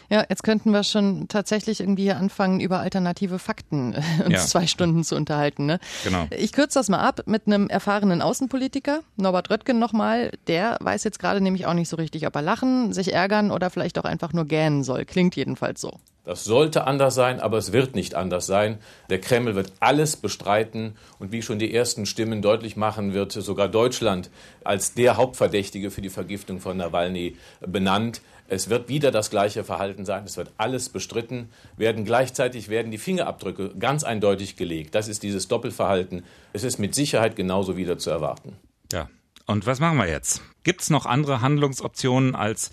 Ja, 0.09 0.23
jetzt 0.29 0.43
könnten 0.43 0.71
wir 0.71 0.83
schon 0.83 1.27
tatsächlich 1.27 1.79
irgendwie 1.79 2.11
anfangen, 2.11 2.59
über 2.59 2.79
alternative 2.79 3.39
Fakten 3.39 3.93
äh, 3.93 4.23
uns 4.25 4.33
ja. 4.33 4.39
zwei 4.39 4.67
Stunden 4.67 5.03
zu 5.03 5.15
unterhalten. 5.15 5.65
Ne? 5.65 5.79
Genau. 6.03 6.27
Ich 6.37 6.51
kürze 6.51 6.77
das 6.79 6.89
mal 6.89 6.99
ab 6.99 7.21
mit 7.25 7.47
einem 7.47 7.67
erfahrenen 7.67 8.21
Außenpolitiker, 8.21 9.01
Norbert 9.15 9.49
Röttgen 9.49 9.79
nochmal. 9.79 10.31
Der 10.47 10.77
weiß 10.81 11.03
jetzt 11.03 11.19
gerade 11.19 11.41
nämlich 11.41 11.65
auch 11.65 11.73
nicht 11.73 11.89
so 11.89 11.95
richtig, 11.95 12.27
ob 12.27 12.35
er 12.35 12.41
lachen, 12.41 12.93
sich 12.93 13.13
ärgern 13.13 13.49
oder 13.49 13.69
vielleicht 13.69 13.97
auch 13.97 14.05
einfach 14.05 14.33
nur 14.33 14.45
gähnen 14.45 14.83
soll. 14.83 15.05
Klingt 15.05 15.35
jedenfalls 15.35 15.81
so. 15.81 15.99
Das 16.25 16.45
sollte 16.45 16.87
anders 16.87 17.15
sein, 17.15 17.41
aber 17.41 17.57
es 17.57 17.73
wird 17.73 17.95
nicht 17.95 18.15
anders 18.15 18.45
sein. 18.45 18.77
Der 19.09 19.19
Kreml 19.19 19.55
wird 19.55 19.73
alles 19.81 20.15
bestreiten 20.15 20.95
und 21.19 21.33
wie 21.33 21.41
schon 21.41 21.59
die 21.59 21.73
ersten 21.73 22.05
Stimmen 22.05 22.41
deutlich 22.41 22.77
machen, 22.77 23.13
wird 23.13 23.33
sogar 23.33 23.67
Deutschland 23.67 24.29
als 24.63 24.93
der 24.93 25.17
Hauptverdächtige 25.17 25.91
für 25.91 26.01
die 26.01 26.09
Vergiftung 26.09 26.61
von 26.61 26.77
Nawalny 26.77 27.35
benannt. 27.59 28.21
Es 28.47 28.69
wird 28.69 28.87
wieder 28.87 29.11
das 29.11 29.31
gleiche 29.31 29.65
Verhalten 29.65 30.05
sein. 30.05 30.23
Es 30.25 30.37
wird 30.37 30.51
alles 30.57 30.89
bestritten. 30.89 31.49
Werden 31.75 32.05
gleichzeitig 32.05 32.69
werden 32.69 32.91
die 32.91 32.97
Fingerabdrücke 32.97 33.71
ganz 33.77 34.03
eindeutig 34.03 34.55
gelegt. 34.55 34.95
Das 34.95 35.09
ist 35.09 35.23
dieses 35.23 35.49
Doppelverhalten. 35.49 36.23
Es 36.53 36.63
ist 36.63 36.77
mit 36.77 36.95
Sicherheit 36.95 37.35
genauso 37.35 37.75
wieder 37.75 37.97
zu 37.97 38.09
erwarten. 38.09 38.55
Ja. 38.91 39.09
Und 39.45 39.65
was 39.65 39.81
machen 39.81 39.97
wir 39.97 40.07
jetzt? 40.07 40.41
Gibt 40.63 40.81
es 40.81 40.89
noch 40.89 41.05
andere 41.05 41.41
Handlungsoptionen 41.41 42.33
als 42.33 42.71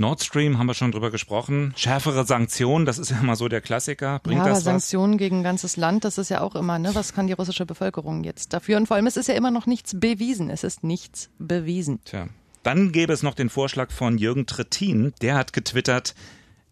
Nord 0.00 0.24
Stream 0.24 0.58
haben 0.58 0.66
wir 0.66 0.74
schon 0.74 0.92
drüber 0.92 1.10
gesprochen. 1.10 1.74
Schärfere 1.76 2.24
Sanktionen, 2.24 2.86
das 2.86 2.98
ist 2.98 3.10
ja 3.10 3.20
immer 3.20 3.36
so 3.36 3.48
der 3.48 3.60
Klassiker. 3.60 4.18
Bringt 4.22 4.38
ja, 4.38 4.44
aber 4.44 4.54
das 4.54 4.64
Sanktionen 4.64 5.18
gegen 5.18 5.40
ein 5.40 5.42
ganzes 5.42 5.76
Land, 5.76 6.04
das 6.04 6.16
ist 6.16 6.30
ja 6.30 6.40
auch 6.40 6.54
immer, 6.56 6.78
ne? 6.78 6.94
Was 6.94 7.12
kann 7.12 7.26
die 7.26 7.34
russische 7.34 7.66
Bevölkerung 7.66 8.24
jetzt 8.24 8.54
dafür? 8.54 8.78
Und 8.78 8.86
vor 8.86 8.96
allem, 8.96 9.06
es 9.06 9.18
ist 9.18 9.28
ja 9.28 9.34
immer 9.34 9.50
noch 9.50 9.66
nichts 9.66 9.98
bewiesen. 10.00 10.48
Es 10.48 10.64
ist 10.64 10.82
nichts 10.84 11.28
bewiesen. 11.38 12.00
Tja. 12.04 12.28
Dann 12.62 12.92
gäbe 12.92 13.12
es 13.12 13.22
noch 13.22 13.34
den 13.34 13.50
Vorschlag 13.50 13.90
von 13.90 14.16
Jürgen 14.16 14.46
Trittin. 14.46 15.12
Der 15.20 15.34
hat 15.34 15.52
getwittert, 15.52 16.14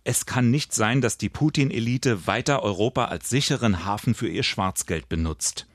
es 0.04 0.25
kann 0.25 0.50
nicht 0.50 0.73
sein, 0.73 1.02
dass 1.02 1.18
die 1.18 1.28
Putin-Elite 1.28 2.26
weiter 2.26 2.62
Europa 2.62 3.06
als 3.06 3.28
sicheren 3.28 3.85
Hafen 3.85 4.14
für 4.14 4.28
ihr 4.28 4.42
Schwarzgeld 4.42 5.11
benutzt. 5.11 5.66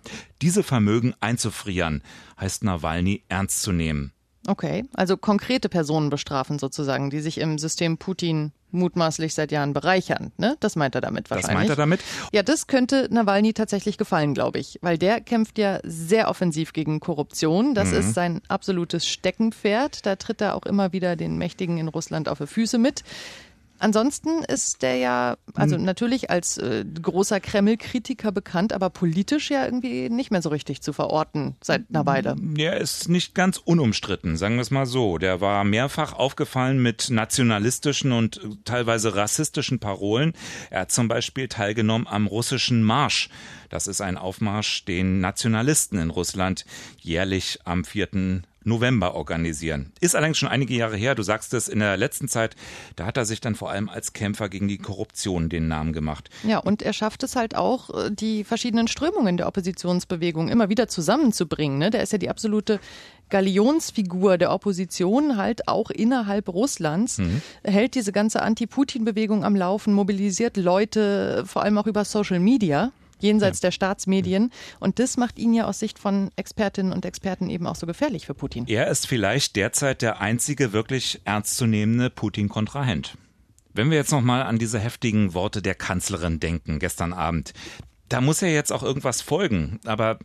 Diese 0.42 0.64
Vermögen 0.64 1.14
einzufrieren, 1.20 2.02
heißt 2.40 2.64
Nawalny 2.64 3.22
ernst 3.30 3.62
zu 3.62 3.72
nehmen. 3.72 4.12
Okay, 4.48 4.86
also 4.94 5.16
konkrete 5.16 5.70
Personen 5.70 6.10
bestrafen 6.10 6.60
sozusagen, 6.60 7.10
die 7.10 7.22
sich 7.22 7.38
im 7.38 7.58
System 7.58 7.98
Putin 7.98 8.52
mutmaßlich 8.72 9.34
seit 9.36 9.52
Jahren 9.52 9.72
bereichern. 9.72 10.32
Ne? 10.38 10.58
Das 10.60 10.76
meint 10.76 10.96
er 10.96 11.02
damit 11.02 11.30
wahrscheinlich. 11.30 11.48
Das 11.48 11.56
meint 11.56 11.70
er 11.70 11.76
damit? 11.76 12.02
Ja, 12.34 12.44
das 12.44 12.68
könnte 12.68 13.08
Nawalny 13.12 13.54
tatsächlich 13.54 13.98
gefallen, 13.98 14.34
glaube 14.34 14.60
ich, 14.60 14.80
weil 14.82 14.98
der 14.98 15.22
kämpft 15.22 15.60
ja 15.60 15.80
sehr 15.84 16.28
offensiv 16.30 16.74
gegen 16.74 17.00
Korruption. 17.00 17.76
Das 17.76 17.92
mhm. 17.92 17.98
ist 18.00 18.14
sein 18.16 18.42
absolutes 18.48 19.08
Steckenpferd. 19.08 20.06
Da 20.06 20.16
tritt 20.16 20.42
er 20.42 20.56
auch 20.56 20.66
immer 20.66 20.92
wieder 20.92 21.16
den 21.16 21.38
Mächtigen 21.38 21.78
in 21.78 21.88
Russland 21.88 22.28
auf 22.28 22.40
die 22.40 22.48
Füße 22.48 22.80
mit. 22.80 23.04
Ansonsten 23.84 24.46
ist 24.46 24.82
der 24.82 24.96
ja, 24.96 25.36
also 25.56 25.76
hm. 25.76 25.84
natürlich 25.84 26.30
als 26.30 26.58
äh, 26.58 26.86
großer 26.86 27.42
Kreml-Kritiker 27.42 28.32
bekannt, 28.32 28.72
aber 28.72 28.90
politisch 28.90 29.52
ja 29.52 29.66
irgendwie 29.66 30.10
nicht 30.10 30.32
mehr 30.32 30.42
so 30.42 30.48
richtig 30.48 30.82
zu 30.82 30.94
verorten 30.94 31.58
seit 31.62 31.90
einer 31.90 32.06
Weile. 32.06 32.38
Er 32.58 32.78
ist 32.78 33.10
nicht 33.10 33.36
ganz 33.36 33.58
unumstritten, 33.58 34.38
sagen 34.38 34.56
wir 34.56 34.62
es 34.62 34.72
mal 34.72 34.86
so. 34.86 35.18
Der 35.18 35.42
war 35.42 35.66
mehrfach 35.66 36.14
aufgefallen 36.14 36.82
mit 36.82 37.10
nationalistischen 37.10 38.14
und 38.14 38.40
teilweise 38.64 39.18
rassistischen 39.18 39.80
Parolen. 39.80 40.32
Er 40.70 40.82
hat 40.82 40.92
zum 40.94 41.10
Beispiel 41.10 41.50
teilgenommen 41.50 42.08
am 42.08 42.28
russischen 42.28 42.84
Marsch. 42.84 43.28
Das 43.68 43.88
ist 43.88 44.00
ein 44.00 44.18
Aufmarsch, 44.18 44.86
den 44.86 45.20
Nationalisten 45.20 46.00
in 46.00 46.10
Russland 46.10 46.64
jährlich 47.00 47.60
am 47.66 47.84
4. 47.84 48.44
November 48.64 49.16
organisieren. 49.16 49.92
Ist 50.00 50.16
allerdings 50.16 50.38
schon 50.38 50.50
einige 50.50 50.74
Jahre 50.74 50.98
her, 50.98 51.16
du 51.16 51.24
sagst 51.24 51.54
es, 51.54 51.68
in 51.68 51.80
der 51.80 51.98
letzten 51.98 52.28
Zeit, 52.28 52.56
da 52.96 53.06
hat 53.06 53.18
er 53.18 53.26
sich 53.26 53.42
dann 53.42 53.56
vor 53.56 53.70
allem 53.70 53.90
als 53.90 54.14
Kämpfer 54.14 54.50
gegen 54.50 54.68
die 54.68 54.78
Korruption 54.78 55.50
den 55.50 55.68
Namen 55.68 55.94
gemacht. 55.94 56.30
Ja, 56.44 56.60
und 56.60 56.82
er 56.82 56.94
schafft 56.94 57.24
es 57.24 57.36
halt 57.36 57.56
auch, 57.56 57.90
äh, 57.90 58.12
die 58.12 58.44
verschiedenen 58.44 58.88
Strömungen 58.88 59.38
der 59.38 59.48
Oppositionsbewegung 59.48 60.50
immer 60.50 60.70
wieder 60.70 60.88
zusammenzubringen. 60.88 61.78
Ne? 61.78 61.90
Der 61.90 62.04
ist 62.04 62.12
ja 62.12 62.18
die 62.18 62.30
absolute 62.30 62.80
Galionsfigur 63.30 64.38
der 64.38 64.52
Opposition 64.52 65.38
halt 65.38 65.68
auch 65.68 65.90
innerhalb 65.90 66.50
Russlands, 66.50 67.18
mhm. 67.18 67.42
hält 67.64 67.96
diese 67.96 68.12
ganze 68.12 68.42
Anti-Putin-Bewegung 68.42 69.44
am 69.44 69.56
Laufen, 69.56 69.94
mobilisiert 69.94 70.58
Leute, 70.58 71.44
vor 71.48 71.64
allem 71.64 71.78
auch 71.78 71.88
über 71.88 72.06
Social 72.06 72.40
Media 72.40 72.92
jenseits 73.24 73.60
ja. 73.60 73.68
der 73.68 73.72
Staatsmedien. 73.72 74.52
Und 74.80 75.00
das 75.00 75.18
macht 75.18 75.40
ihn 75.40 75.54
ja 75.54 75.66
aus 75.66 75.80
Sicht 75.80 75.98
von 75.98 76.30
Expertinnen 76.36 76.94
und 76.94 77.06
Experten 77.06 77.50
eben 77.50 77.66
auch 77.66 77.76
so 77.76 77.88
gefährlich 77.88 78.26
für 78.26 78.34
Putin. 78.34 78.66
Er 78.68 78.88
ist 78.88 79.08
vielleicht 79.08 79.56
derzeit 79.56 80.02
der 80.02 80.22
einzige 80.22 80.74
wirklich 80.74 81.22
ernstzunehmende 81.26 82.10
Putin-Kontrahent. 82.10 83.18
Wenn 83.74 83.90
wir 83.90 83.98
jetzt 83.98 84.12
nochmal 84.12 84.44
an 84.44 84.60
diese 84.60 84.80
heftigen 84.80 85.34
Worte 85.34 85.64
der 85.64 85.74
Kanzlerin 85.74 86.40
denken, 86.40 86.78
gestern 86.78 87.12
Abend, 87.12 87.54
da 88.10 88.22
muss 88.22 88.42
ja 88.42 88.48
jetzt 88.48 88.72
auch 88.72 88.84
irgendwas 88.84 89.22
folgen. 89.22 89.80
Aber 89.86 90.20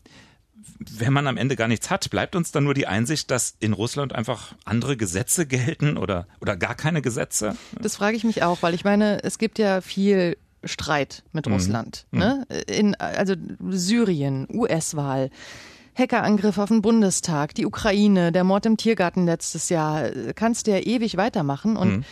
wenn 0.78 1.12
man 1.12 1.26
am 1.26 1.36
Ende 1.36 1.56
gar 1.56 1.68
nichts 1.68 1.90
hat, 1.90 2.10
bleibt 2.10 2.36
uns 2.36 2.52
dann 2.52 2.64
nur 2.64 2.74
die 2.74 2.86
Einsicht, 2.86 3.30
dass 3.30 3.56
in 3.60 3.72
Russland 3.72 4.14
einfach 4.14 4.54
andere 4.64 4.96
Gesetze 4.96 5.46
gelten 5.46 5.96
oder, 5.96 6.26
oder 6.40 6.56
gar 6.56 6.74
keine 6.74 7.02
Gesetze? 7.02 7.56
Das 7.80 7.96
frage 7.96 8.16
ich 8.16 8.24
mich 8.24 8.42
auch, 8.42 8.62
weil 8.62 8.74
ich 8.74 8.84
meine, 8.84 9.22
es 9.24 9.38
gibt 9.38 9.58
ja 9.58 9.80
viel 9.80 10.36
Streit 10.68 11.24
mit 11.32 11.46
mhm. 11.46 11.54
Russland. 11.54 12.06
Mhm. 12.10 12.18
Ne? 12.18 12.46
In, 12.66 12.94
also 12.96 13.34
Syrien, 13.70 14.46
US-Wahl. 14.52 15.30
Hackerangriff 15.94 16.58
auf 16.58 16.68
den 16.68 16.80
Bundestag, 16.80 17.54
die 17.54 17.66
Ukraine, 17.66 18.30
der 18.30 18.44
Mord 18.44 18.66
im 18.66 18.76
Tiergarten 18.76 19.26
letztes 19.26 19.68
Jahr, 19.68 20.10
kannst 20.34 20.66
du 20.66 20.70
ja 20.70 20.78
ewig 20.78 21.16
weitermachen. 21.16 21.76
Und 21.76 21.98
mhm. 21.98 22.04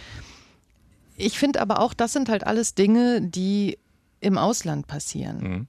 ich 1.17 1.39
finde 1.39 1.61
aber 1.61 1.81
auch, 1.81 1.95
das 1.95 2.13
sind 2.13 2.29
halt 2.29 2.45
alles 2.47 2.75
Dinge, 2.75 3.23
die 3.23 3.79
im 4.21 4.39
Ausland 4.39 4.89
passieren. 4.89 5.39
Mhm. 5.39 5.67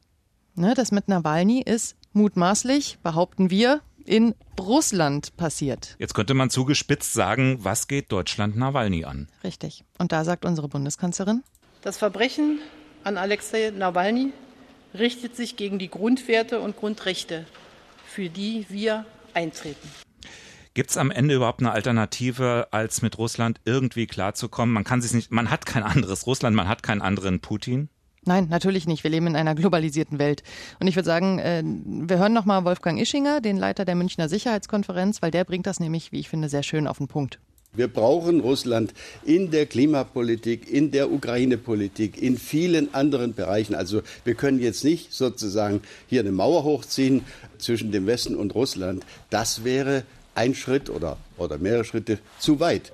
Ne, 0.55 0.73
das 0.73 0.91
mit 0.91 1.07
Nawalny 1.07 1.61
ist 1.61 1.95
mutmaßlich, 2.13 2.97
behaupten 3.03 3.51
wir, 3.51 3.81
in 4.07 4.33
Russland 4.59 5.35
passiert. 5.37 5.95
Jetzt 5.99 6.15
könnte 6.15 6.33
man 6.33 6.49
zugespitzt 6.49 7.13
sagen, 7.13 7.59
was 7.61 7.87
geht 7.87 8.11
Deutschland 8.11 8.55
Nawalny 8.55 9.05
an? 9.05 9.27
Richtig. 9.43 9.83
Und 9.99 10.11
da 10.11 10.23
sagt 10.23 10.45
unsere 10.45 10.69
Bundeskanzlerin, 10.69 11.43
das 11.81 11.97
Verbrechen 11.97 12.59
an 13.03 13.17
Alexei 13.17 13.71
Nawalny 13.75 14.33
richtet 14.93 15.35
sich 15.35 15.55
gegen 15.55 15.79
die 15.79 15.89
Grundwerte 15.89 16.59
und 16.59 16.77
Grundrechte, 16.77 17.45
für 18.05 18.29
die 18.29 18.65
wir 18.69 19.05
eintreten. 19.33 19.89
Gibt 20.73 20.91
es 20.91 20.97
am 20.97 21.09
Ende 21.09 21.35
überhaupt 21.35 21.59
eine 21.61 21.71
Alternative, 21.71 22.67
als 22.71 23.01
mit 23.01 23.17
Russland 23.17 23.59
irgendwie 23.65 24.05
klarzukommen? 24.05 24.73
Man 24.73 24.83
kann 24.83 25.01
sich 25.01 25.13
nicht, 25.13 25.31
man 25.31 25.49
hat 25.49 25.65
kein 25.65 25.83
anderes 25.83 26.27
Russland, 26.27 26.55
man 26.55 26.67
hat 26.67 26.83
keinen 26.83 27.01
anderen 27.01 27.39
Putin. 27.39 27.89
Nein, 28.25 28.47
natürlich 28.49 28.85
nicht. 28.85 29.03
Wir 29.03 29.09
leben 29.09 29.27
in 29.27 29.35
einer 29.35 29.55
globalisierten 29.55 30.19
Welt. 30.19 30.43
Und 30.79 30.87
ich 30.87 30.95
würde 30.95 31.05
sagen, 31.05 31.39
äh, 31.39 31.63
wir 31.63 32.17
hören 32.19 32.33
nochmal 32.33 32.65
Wolfgang 32.65 32.99
Ischinger, 32.99 33.41
den 33.41 33.57
Leiter 33.57 33.85
der 33.85 33.95
Münchner 33.95 34.27
Sicherheitskonferenz, 34.29 35.21
weil 35.21 35.31
der 35.31 35.45
bringt 35.45 35.65
das 35.65 35.79
nämlich, 35.79 36.11
wie 36.11 36.19
ich 36.19 36.29
finde, 36.29 36.49
sehr 36.49 36.63
schön 36.63 36.87
auf 36.87 36.97
den 36.97 37.07
Punkt. 37.07 37.39
Wir 37.77 37.87
brauchen 37.87 38.39
Russland 38.39 38.93
in 39.23 39.51
der 39.51 39.67
Klimapolitik, 39.67 40.69
in 40.69 40.91
der 40.91 41.11
Ukraine-Politik, 41.11 42.21
in 42.21 42.37
vielen 42.37 42.93
anderen 42.93 43.33
Bereichen. 43.33 43.75
Also 43.75 44.01
wir 44.25 44.33
können 44.33 44.59
jetzt 44.59 44.83
nicht 44.83 45.13
sozusagen 45.13 45.81
hier 46.07 46.21
eine 46.21 46.31
Mauer 46.31 46.63
hochziehen 46.63 47.23
zwischen 47.59 47.91
dem 47.91 48.07
Westen 48.07 48.35
und 48.35 48.55
Russland. 48.55 49.05
Das 49.29 49.63
wäre 49.63 50.03
ein 50.33 50.55
Schritt 50.55 50.89
oder, 50.89 51.17
oder 51.37 51.57
mehrere 51.57 51.85
Schritte 51.85 52.19
zu 52.39 52.59
weit. 52.59 52.91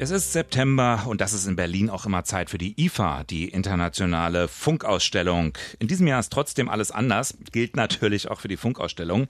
Es 0.00 0.12
ist 0.12 0.32
September 0.32 1.06
und 1.08 1.20
das 1.20 1.32
ist 1.32 1.48
in 1.48 1.56
Berlin 1.56 1.90
auch 1.90 2.06
immer 2.06 2.22
Zeit 2.22 2.50
für 2.50 2.58
die 2.58 2.80
IFA, 2.80 3.24
die 3.24 3.48
internationale 3.48 4.46
Funkausstellung. 4.46 5.58
In 5.80 5.88
diesem 5.88 6.06
Jahr 6.06 6.20
ist 6.20 6.32
trotzdem 6.32 6.68
alles 6.68 6.92
anders, 6.92 7.36
gilt 7.50 7.74
natürlich 7.74 8.30
auch 8.30 8.38
für 8.38 8.46
die 8.46 8.56
Funkausstellung. 8.56 9.26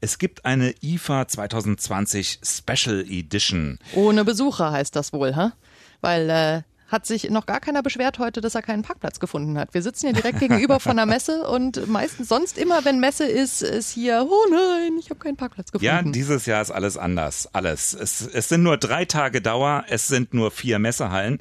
Es 0.00 0.18
gibt 0.18 0.44
eine 0.44 0.74
IFA 0.80 1.26
2020 1.26 2.38
Special 2.44 3.04
Edition. 3.08 3.80
Ohne 3.96 4.24
Besucher 4.24 4.70
heißt 4.70 4.94
das 4.94 5.12
wohl, 5.12 5.34
hä? 5.34 5.50
Weil 6.02 6.30
äh, 6.30 6.62
hat 6.92 7.06
sich 7.06 7.30
noch 7.30 7.46
gar 7.46 7.58
keiner 7.58 7.82
beschwert 7.82 8.18
heute, 8.18 8.42
dass 8.42 8.54
er 8.54 8.60
keinen 8.60 8.82
Parkplatz 8.82 9.18
gefunden 9.18 9.58
hat. 9.58 9.72
Wir 9.72 9.82
sitzen 9.82 10.06
ja 10.06 10.12
direkt 10.12 10.38
gegenüber 10.38 10.78
von 10.78 10.96
der 10.96 11.06
Messe 11.06 11.48
und 11.48 11.88
meistens 11.88 12.28
sonst 12.28 12.58
immer, 12.58 12.84
wenn 12.84 13.00
Messe 13.00 13.24
ist, 13.24 13.62
ist 13.62 13.90
hier, 13.90 14.26
oh 14.28 14.50
nein, 14.50 14.98
ich 15.00 15.08
habe 15.08 15.18
keinen 15.18 15.36
Parkplatz 15.36 15.72
gefunden. 15.72 15.86
Ja, 15.86 16.02
dieses 16.02 16.44
Jahr 16.44 16.60
ist 16.60 16.70
alles 16.70 16.98
anders. 16.98 17.48
Alles. 17.54 17.94
Es, 17.94 18.20
es 18.20 18.48
sind 18.50 18.62
nur 18.62 18.76
drei 18.76 19.06
Tage 19.06 19.40
Dauer, 19.40 19.84
es 19.88 20.06
sind 20.06 20.34
nur 20.34 20.50
vier 20.50 20.78
Messehallen. 20.78 21.40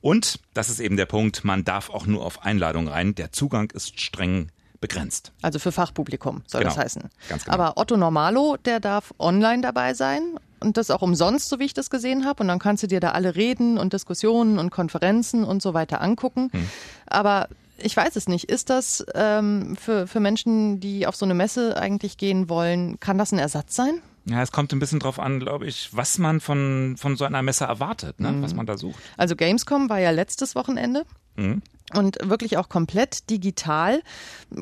Und, 0.00 0.38
das 0.54 0.68
ist 0.68 0.78
eben 0.78 0.96
der 0.96 1.06
Punkt, 1.06 1.44
man 1.44 1.64
darf 1.64 1.90
auch 1.90 2.06
nur 2.06 2.24
auf 2.24 2.44
Einladung 2.44 2.86
rein. 2.86 3.16
Der 3.16 3.32
Zugang 3.32 3.70
ist 3.72 4.00
streng 4.00 4.52
begrenzt. 4.80 5.32
Also 5.42 5.58
für 5.58 5.72
Fachpublikum 5.72 6.42
soll 6.46 6.60
genau. 6.60 6.74
das 6.74 6.84
heißen. 6.84 7.02
Ganz 7.28 7.44
genau. 7.44 7.54
Aber 7.54 7.76
Otto 7.76 7.96
Normalo, 7.96 8.56
der 8.64 8.78
darf 8.78 9.14
online 9.18 9.62
dabei 9.62 9.94
sein 9.94 10.38
und 10.62 10.76
das 10.76 10.90
auch 10.90 11.02
umsonst, 11.02 11.48
so 11.48 11.58
wie 11.58 11.64
ich 11.64 11.74
das 11.74 11.90
gesehen 11.90 12.24
habe. 12.24 12.42
Und 12.42 12.48
dann 12.48 12.58
kannst 12.58 12.82
du 12.82 12.86
dir 12.86 13.00
da 13.00 13.10
alle 13.10 13.34
Reden 13.34 13.78
und 13.78 13.92
Diskussionen 13.92 14.58
und 14.58 14.70
Konferenzen 14.70 15.44
und 15.44 15.62
so 15.62 15.74
weiter 15.74 16.00
angucken. 16.00 16.50
Hm. 16.52 16.68
Aber 17.06 17.48
ich 17.78 17.96
weiß 17.96 18.16
es 18.16 18.28
nicht. 18.28 18.44
Ist 18.50 18.70
das 18.70 19.04
ähm, 19.14 19.76
für, 19.76 20.06
für 20.06 20.20
Menschen, 20.20 20.80
die 20.80 21.06
auf 21.06 21.16
so 21.16 21.24
eine 21.24 21.34
Messe 21.34 21.76
eigentlich 21.76 22.16
gehen 22.16 22.48
wollen, 22.48 23.00
kann 23.00 23.18
das 23.18 23.32
ein 23.32 23.38
Ersatz 23.38 23.74
sein? 23.74 24.00
Ja, 24.24 24.40
es 24.40 24.52
kommt 24.52 24.72
ein 24.72 24.78
bisschen 24.78 25.00
drauf 25.00 25.18
an, 25.18 25.40
glaube 25.40 25.66
ich, 25.66 25.88
was 25.92 26.18
man 26.18 26.40
von, 26.40 26.94
von 26.96 27.16
so 27.16 27.24
einer 27.24 27.42
Messe 27.42 27.64
erwartet, 27.64 28.20
ne? 28.20 28.30
Mhm. 28.30 28.42
was 28.42 28.54
man 28.54 28.66
da 28.66 28.78
sucht. 28.78 29.00
Also 29.16 29.34
Gamescom 29.34 29.88
war 29.88 29.98
ja 29.98 30.10
letztes 30.10 30.54
Wochenende. 30.54 31.04
Mhm 31.34 31.62
und 31.94 32.18
wirklich 32.22 32.56
auch 32.56 32.68
komplett 32.68 33.28
digital. 33.30 34.02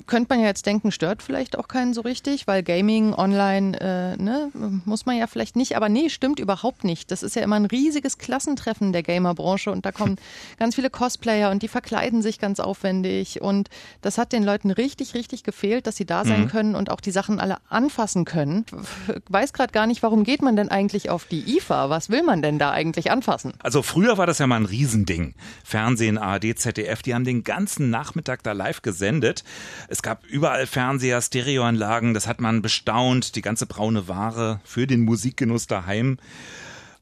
Könnte 0.07 0.27
man 0.31 0.41
ja 0.41 0.47
jetzt 0.47 0.67
denken, 0.67 0.93
stört 0.93 1.23
vielleicht 1.23 1.59
auch 1.59 1.69
keinen 1.69 1.95
so 1.95 2.01
richtig, 2.01 2.47
weil 2.47 2.63
Gaming 2.63 3.15
online, 3.15 3.81
äh, 3.81 4.23
ne, 4.23 4.51
muss 4.85 5.07
man 5.07 5.17
ja 5.17 5.27
vielleicht 5.27 5.57
nicht. 5.57 5.77
Aber 5.77 5.89
nee, 5.89 6.09
stimmt 6.09 6.41
überhaupt 6.41 6.85
nicht. 6.85 7.11
Das 7.11 7.23
ist 7.23 7.37
ja 7.37 7.43
immer 7.43 7.57
ein 7.57 7.67
riesiges 7.67 8.19
Klassentreffen 8.19 8.93
der 8.93 9.03
Gamerbranche 9.03 9.71
und 9.71 9.87
da 9.87 9.93
kommen 9.93 10.17
ganz 10.59 10.75
viele 10.75 10.91
Cosplayer 10.91 11.51
und 11.51 11.63
die 11.63 11.69
verkleiden 11.69 12.23
sich 12.23 12.39
ganz 12.39 12.61
aufwendig 12.61 13.41
und 13.41 13.69
das 14.03 14.19
hat 14.19 14.33
den 14.33 14.43
Leuten 14.43 14.71
richtig, 14.71 15.15
richtig 15.15 15.45
gefehlt, 15.45 15.87
dass 15.87 15.97
sie 15.97 16.07
da 16.07 16.25
sein 16.25 16.43
mhm. 16.43 16.49
können 16.49 16.75
und 16.75 16.91
auch 16.91 17.01
die 17.01 17.11
Sachen 17.11 17.41
alle 17.41 17.59
anfassen 17.69 18.25
können. 18.25 18.65
Weiß 19.29 19.53
gerade 19.53 19.73
gar 19.73 19.87
nicht, 19.87 20.03
warum 20.03 20.25
geht 20.25 20.43
man 20.43 20.57
denn 20.57 20.69
eigentlich 20.69 21.11
auf 21.11 21.27
die 21.27 21.57
IFA? 21.57 21.91
Was 21.91 22.11
will 22.11 22.23
man 22.23 22.43
denn 22.43 22.59
da 22.59 22.71
eigentlich 22.71 23.11
anfassen? 23.11 23.53
Also 23.63 23.83
früher 23.83 24.19
war 24.19 24.27
das 24.27 24.39
ja 24.39 24.47
mal 24.47 24.57
ein 24.57 24.67
Riesending. 24.67 25.35
Fernsehen, 25.65 26.19
ARD, 26.19 26.59
ZDF, 26.59 27.03
die 27.03 27.10
haben 27.15 27.21
haben 27.21 27.25
den 27.25 27.45
ganzen 27.45 27.91
Nachmittag 27.91 28.43
da 28.43 28.53
live 28.53 28.83
gesendet. 28.83 29.45
Es 29.89 30.03
gab 30.03 30.25
überall 30.25 30.67
Fernseher, 30.67 31.21
Stereoanlagen, 31.21 32.15
das 32.15 32.27
hat 32.27 32.41
man 32.41 32.63
bestaunt, 32.63 33.37
die 33.37 33.43
ganze 33.43 33.67
braune 33.67 34.09
Ware 34.09 34.61
für 34.65 34.87
den 34.87 35.03
Musikgenuss 35.03 35.67
daheim. 35.67 36.19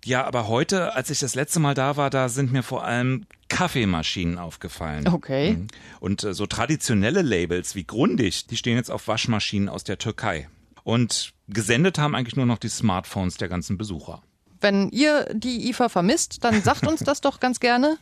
Ja, 0.05 0.25
aber 0.25 0.49
heute, 0.49 0.95
als 0.95 1.11
ich 1.11 1.19
das 1.19 1.35
letzte 1.35 1.61
Mal 1.61 1.75
da 1.75 1.97
war, 1.97 2.11
da 2.11 2.29
sind 2.29 2.53
mir 2.53 2.63
vor 2.63 2.85
allem 2.85 3.27
Kaffeemaschinen 3.49 4.39
aufgefallen. 4.39 5.07
Okay. 5.09 5.53
Mhm. 5.53 5.67
Und 6.01 6.25
äh, 6.25 6.35
so 6.35 6.47
traditionelle 6.47 7.23
Labels 7.23 7.75
wie 7.75 7.85
Grundig, 7.85 8.47
die 8.47 8.57
stehen 8.57 8.77
jetzt 8.77 8.91
auf 8.91 9.09
Waschmaschinen 9.09 9.69
aus 9.69 9.85
der 9.85 9.99
Türkei. 9.99 10.49
Und 10.85 11.33
gesendet 11.49 11.99
haben 11.99 12.15
eigentlich 12.15 12.37
nur 12.37 12.47
noch 12.47 12.59
die 12.59 12.69
Smartphones 12.69 13.37
der 13.37 13.49
ganzen 13.49 13.77
Besucher. 13.77 14.23
Wenn 14.61 14.91
ihr 14.91 15.29
die 15.33 15.69
IFA 15.71 15.89
vermisst, 15.89 16.43
dann 16.43 16.63
sagt 16.63 16.87
uns 16.87 17.01
das 17.01 17.21
doch 17.21 17.41
ganz 17.41 17.61
gerne. 17.61 17.97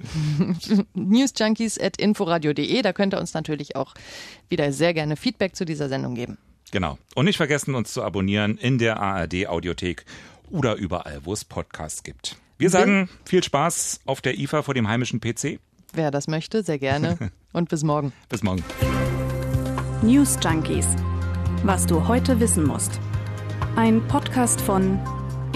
Newsjunkies 0.95 1.79
at 1.79 1.99
inforadio.de. 1.99 2.83
Da 2.83 2.92
könnt 2.92 3.14
ihr 3.14 3.21
uns 3.21 3.35
natürlich 3.35 3.77
auch 3.77 3.95
wieder 4.49 4.73
sehr 4.73 4.95
gerne 4.95 5.16
Feedback 5.16 5.55
zu 5.55 5.64
dieser 5.64 5.88
Sendung 5.88 6.14
geben. 6.14 6.38
Genau. 6.73 6.99
Und 7.14 7.27
nicht 7.27 7.37
vergessen, 7.37 7.75
uns 7.75 7.92
zu 7.92 8.03
abonnieren 8.03 8.57
in 8.59 8.79
der 8.79 9.01
ARD 9.01 9.47
Audiothek 9.47 10.05
oder 10.51 10.75
überall, 10.77 11.21
wo 11.25 11.33
es 11.33 11.45
Podcasts 11.45 12.03
gibt. 12.03 12.37
Wir 12.59 12.71
sagen 12.71 13.11
viel 13.25 13.42
Spaß 13.42 14.01
auf 14.07 14.21
der 14.21 14.38
IFA 14.38 14.62
vor 14.62 14.75
dem 14.75 14.88
heimischen 14.88 15.21
PC. 15.21 15.61
Wer 15.92 16.11
das 16.11 16.27
möchte, 16.27 16.62
sehr 16.62 16.79
gerne. 16.79 17.19
Und 17.53 17.69
bis 17.69 17.85
morgen. 17.85 18.12
Bis 18.29 18.42
morgen. 18.42 18.64
News 20.03 20.38
Junkies. 20.42 20.87
Was 21.62 21.87
du 21.87 22.07
heute 22.07 22.40
wissen 22.40 22.64
musst. 22.64 23.01
Ein 23.77 24.07
Podcast 24.09 24.61
von 24.61 24.99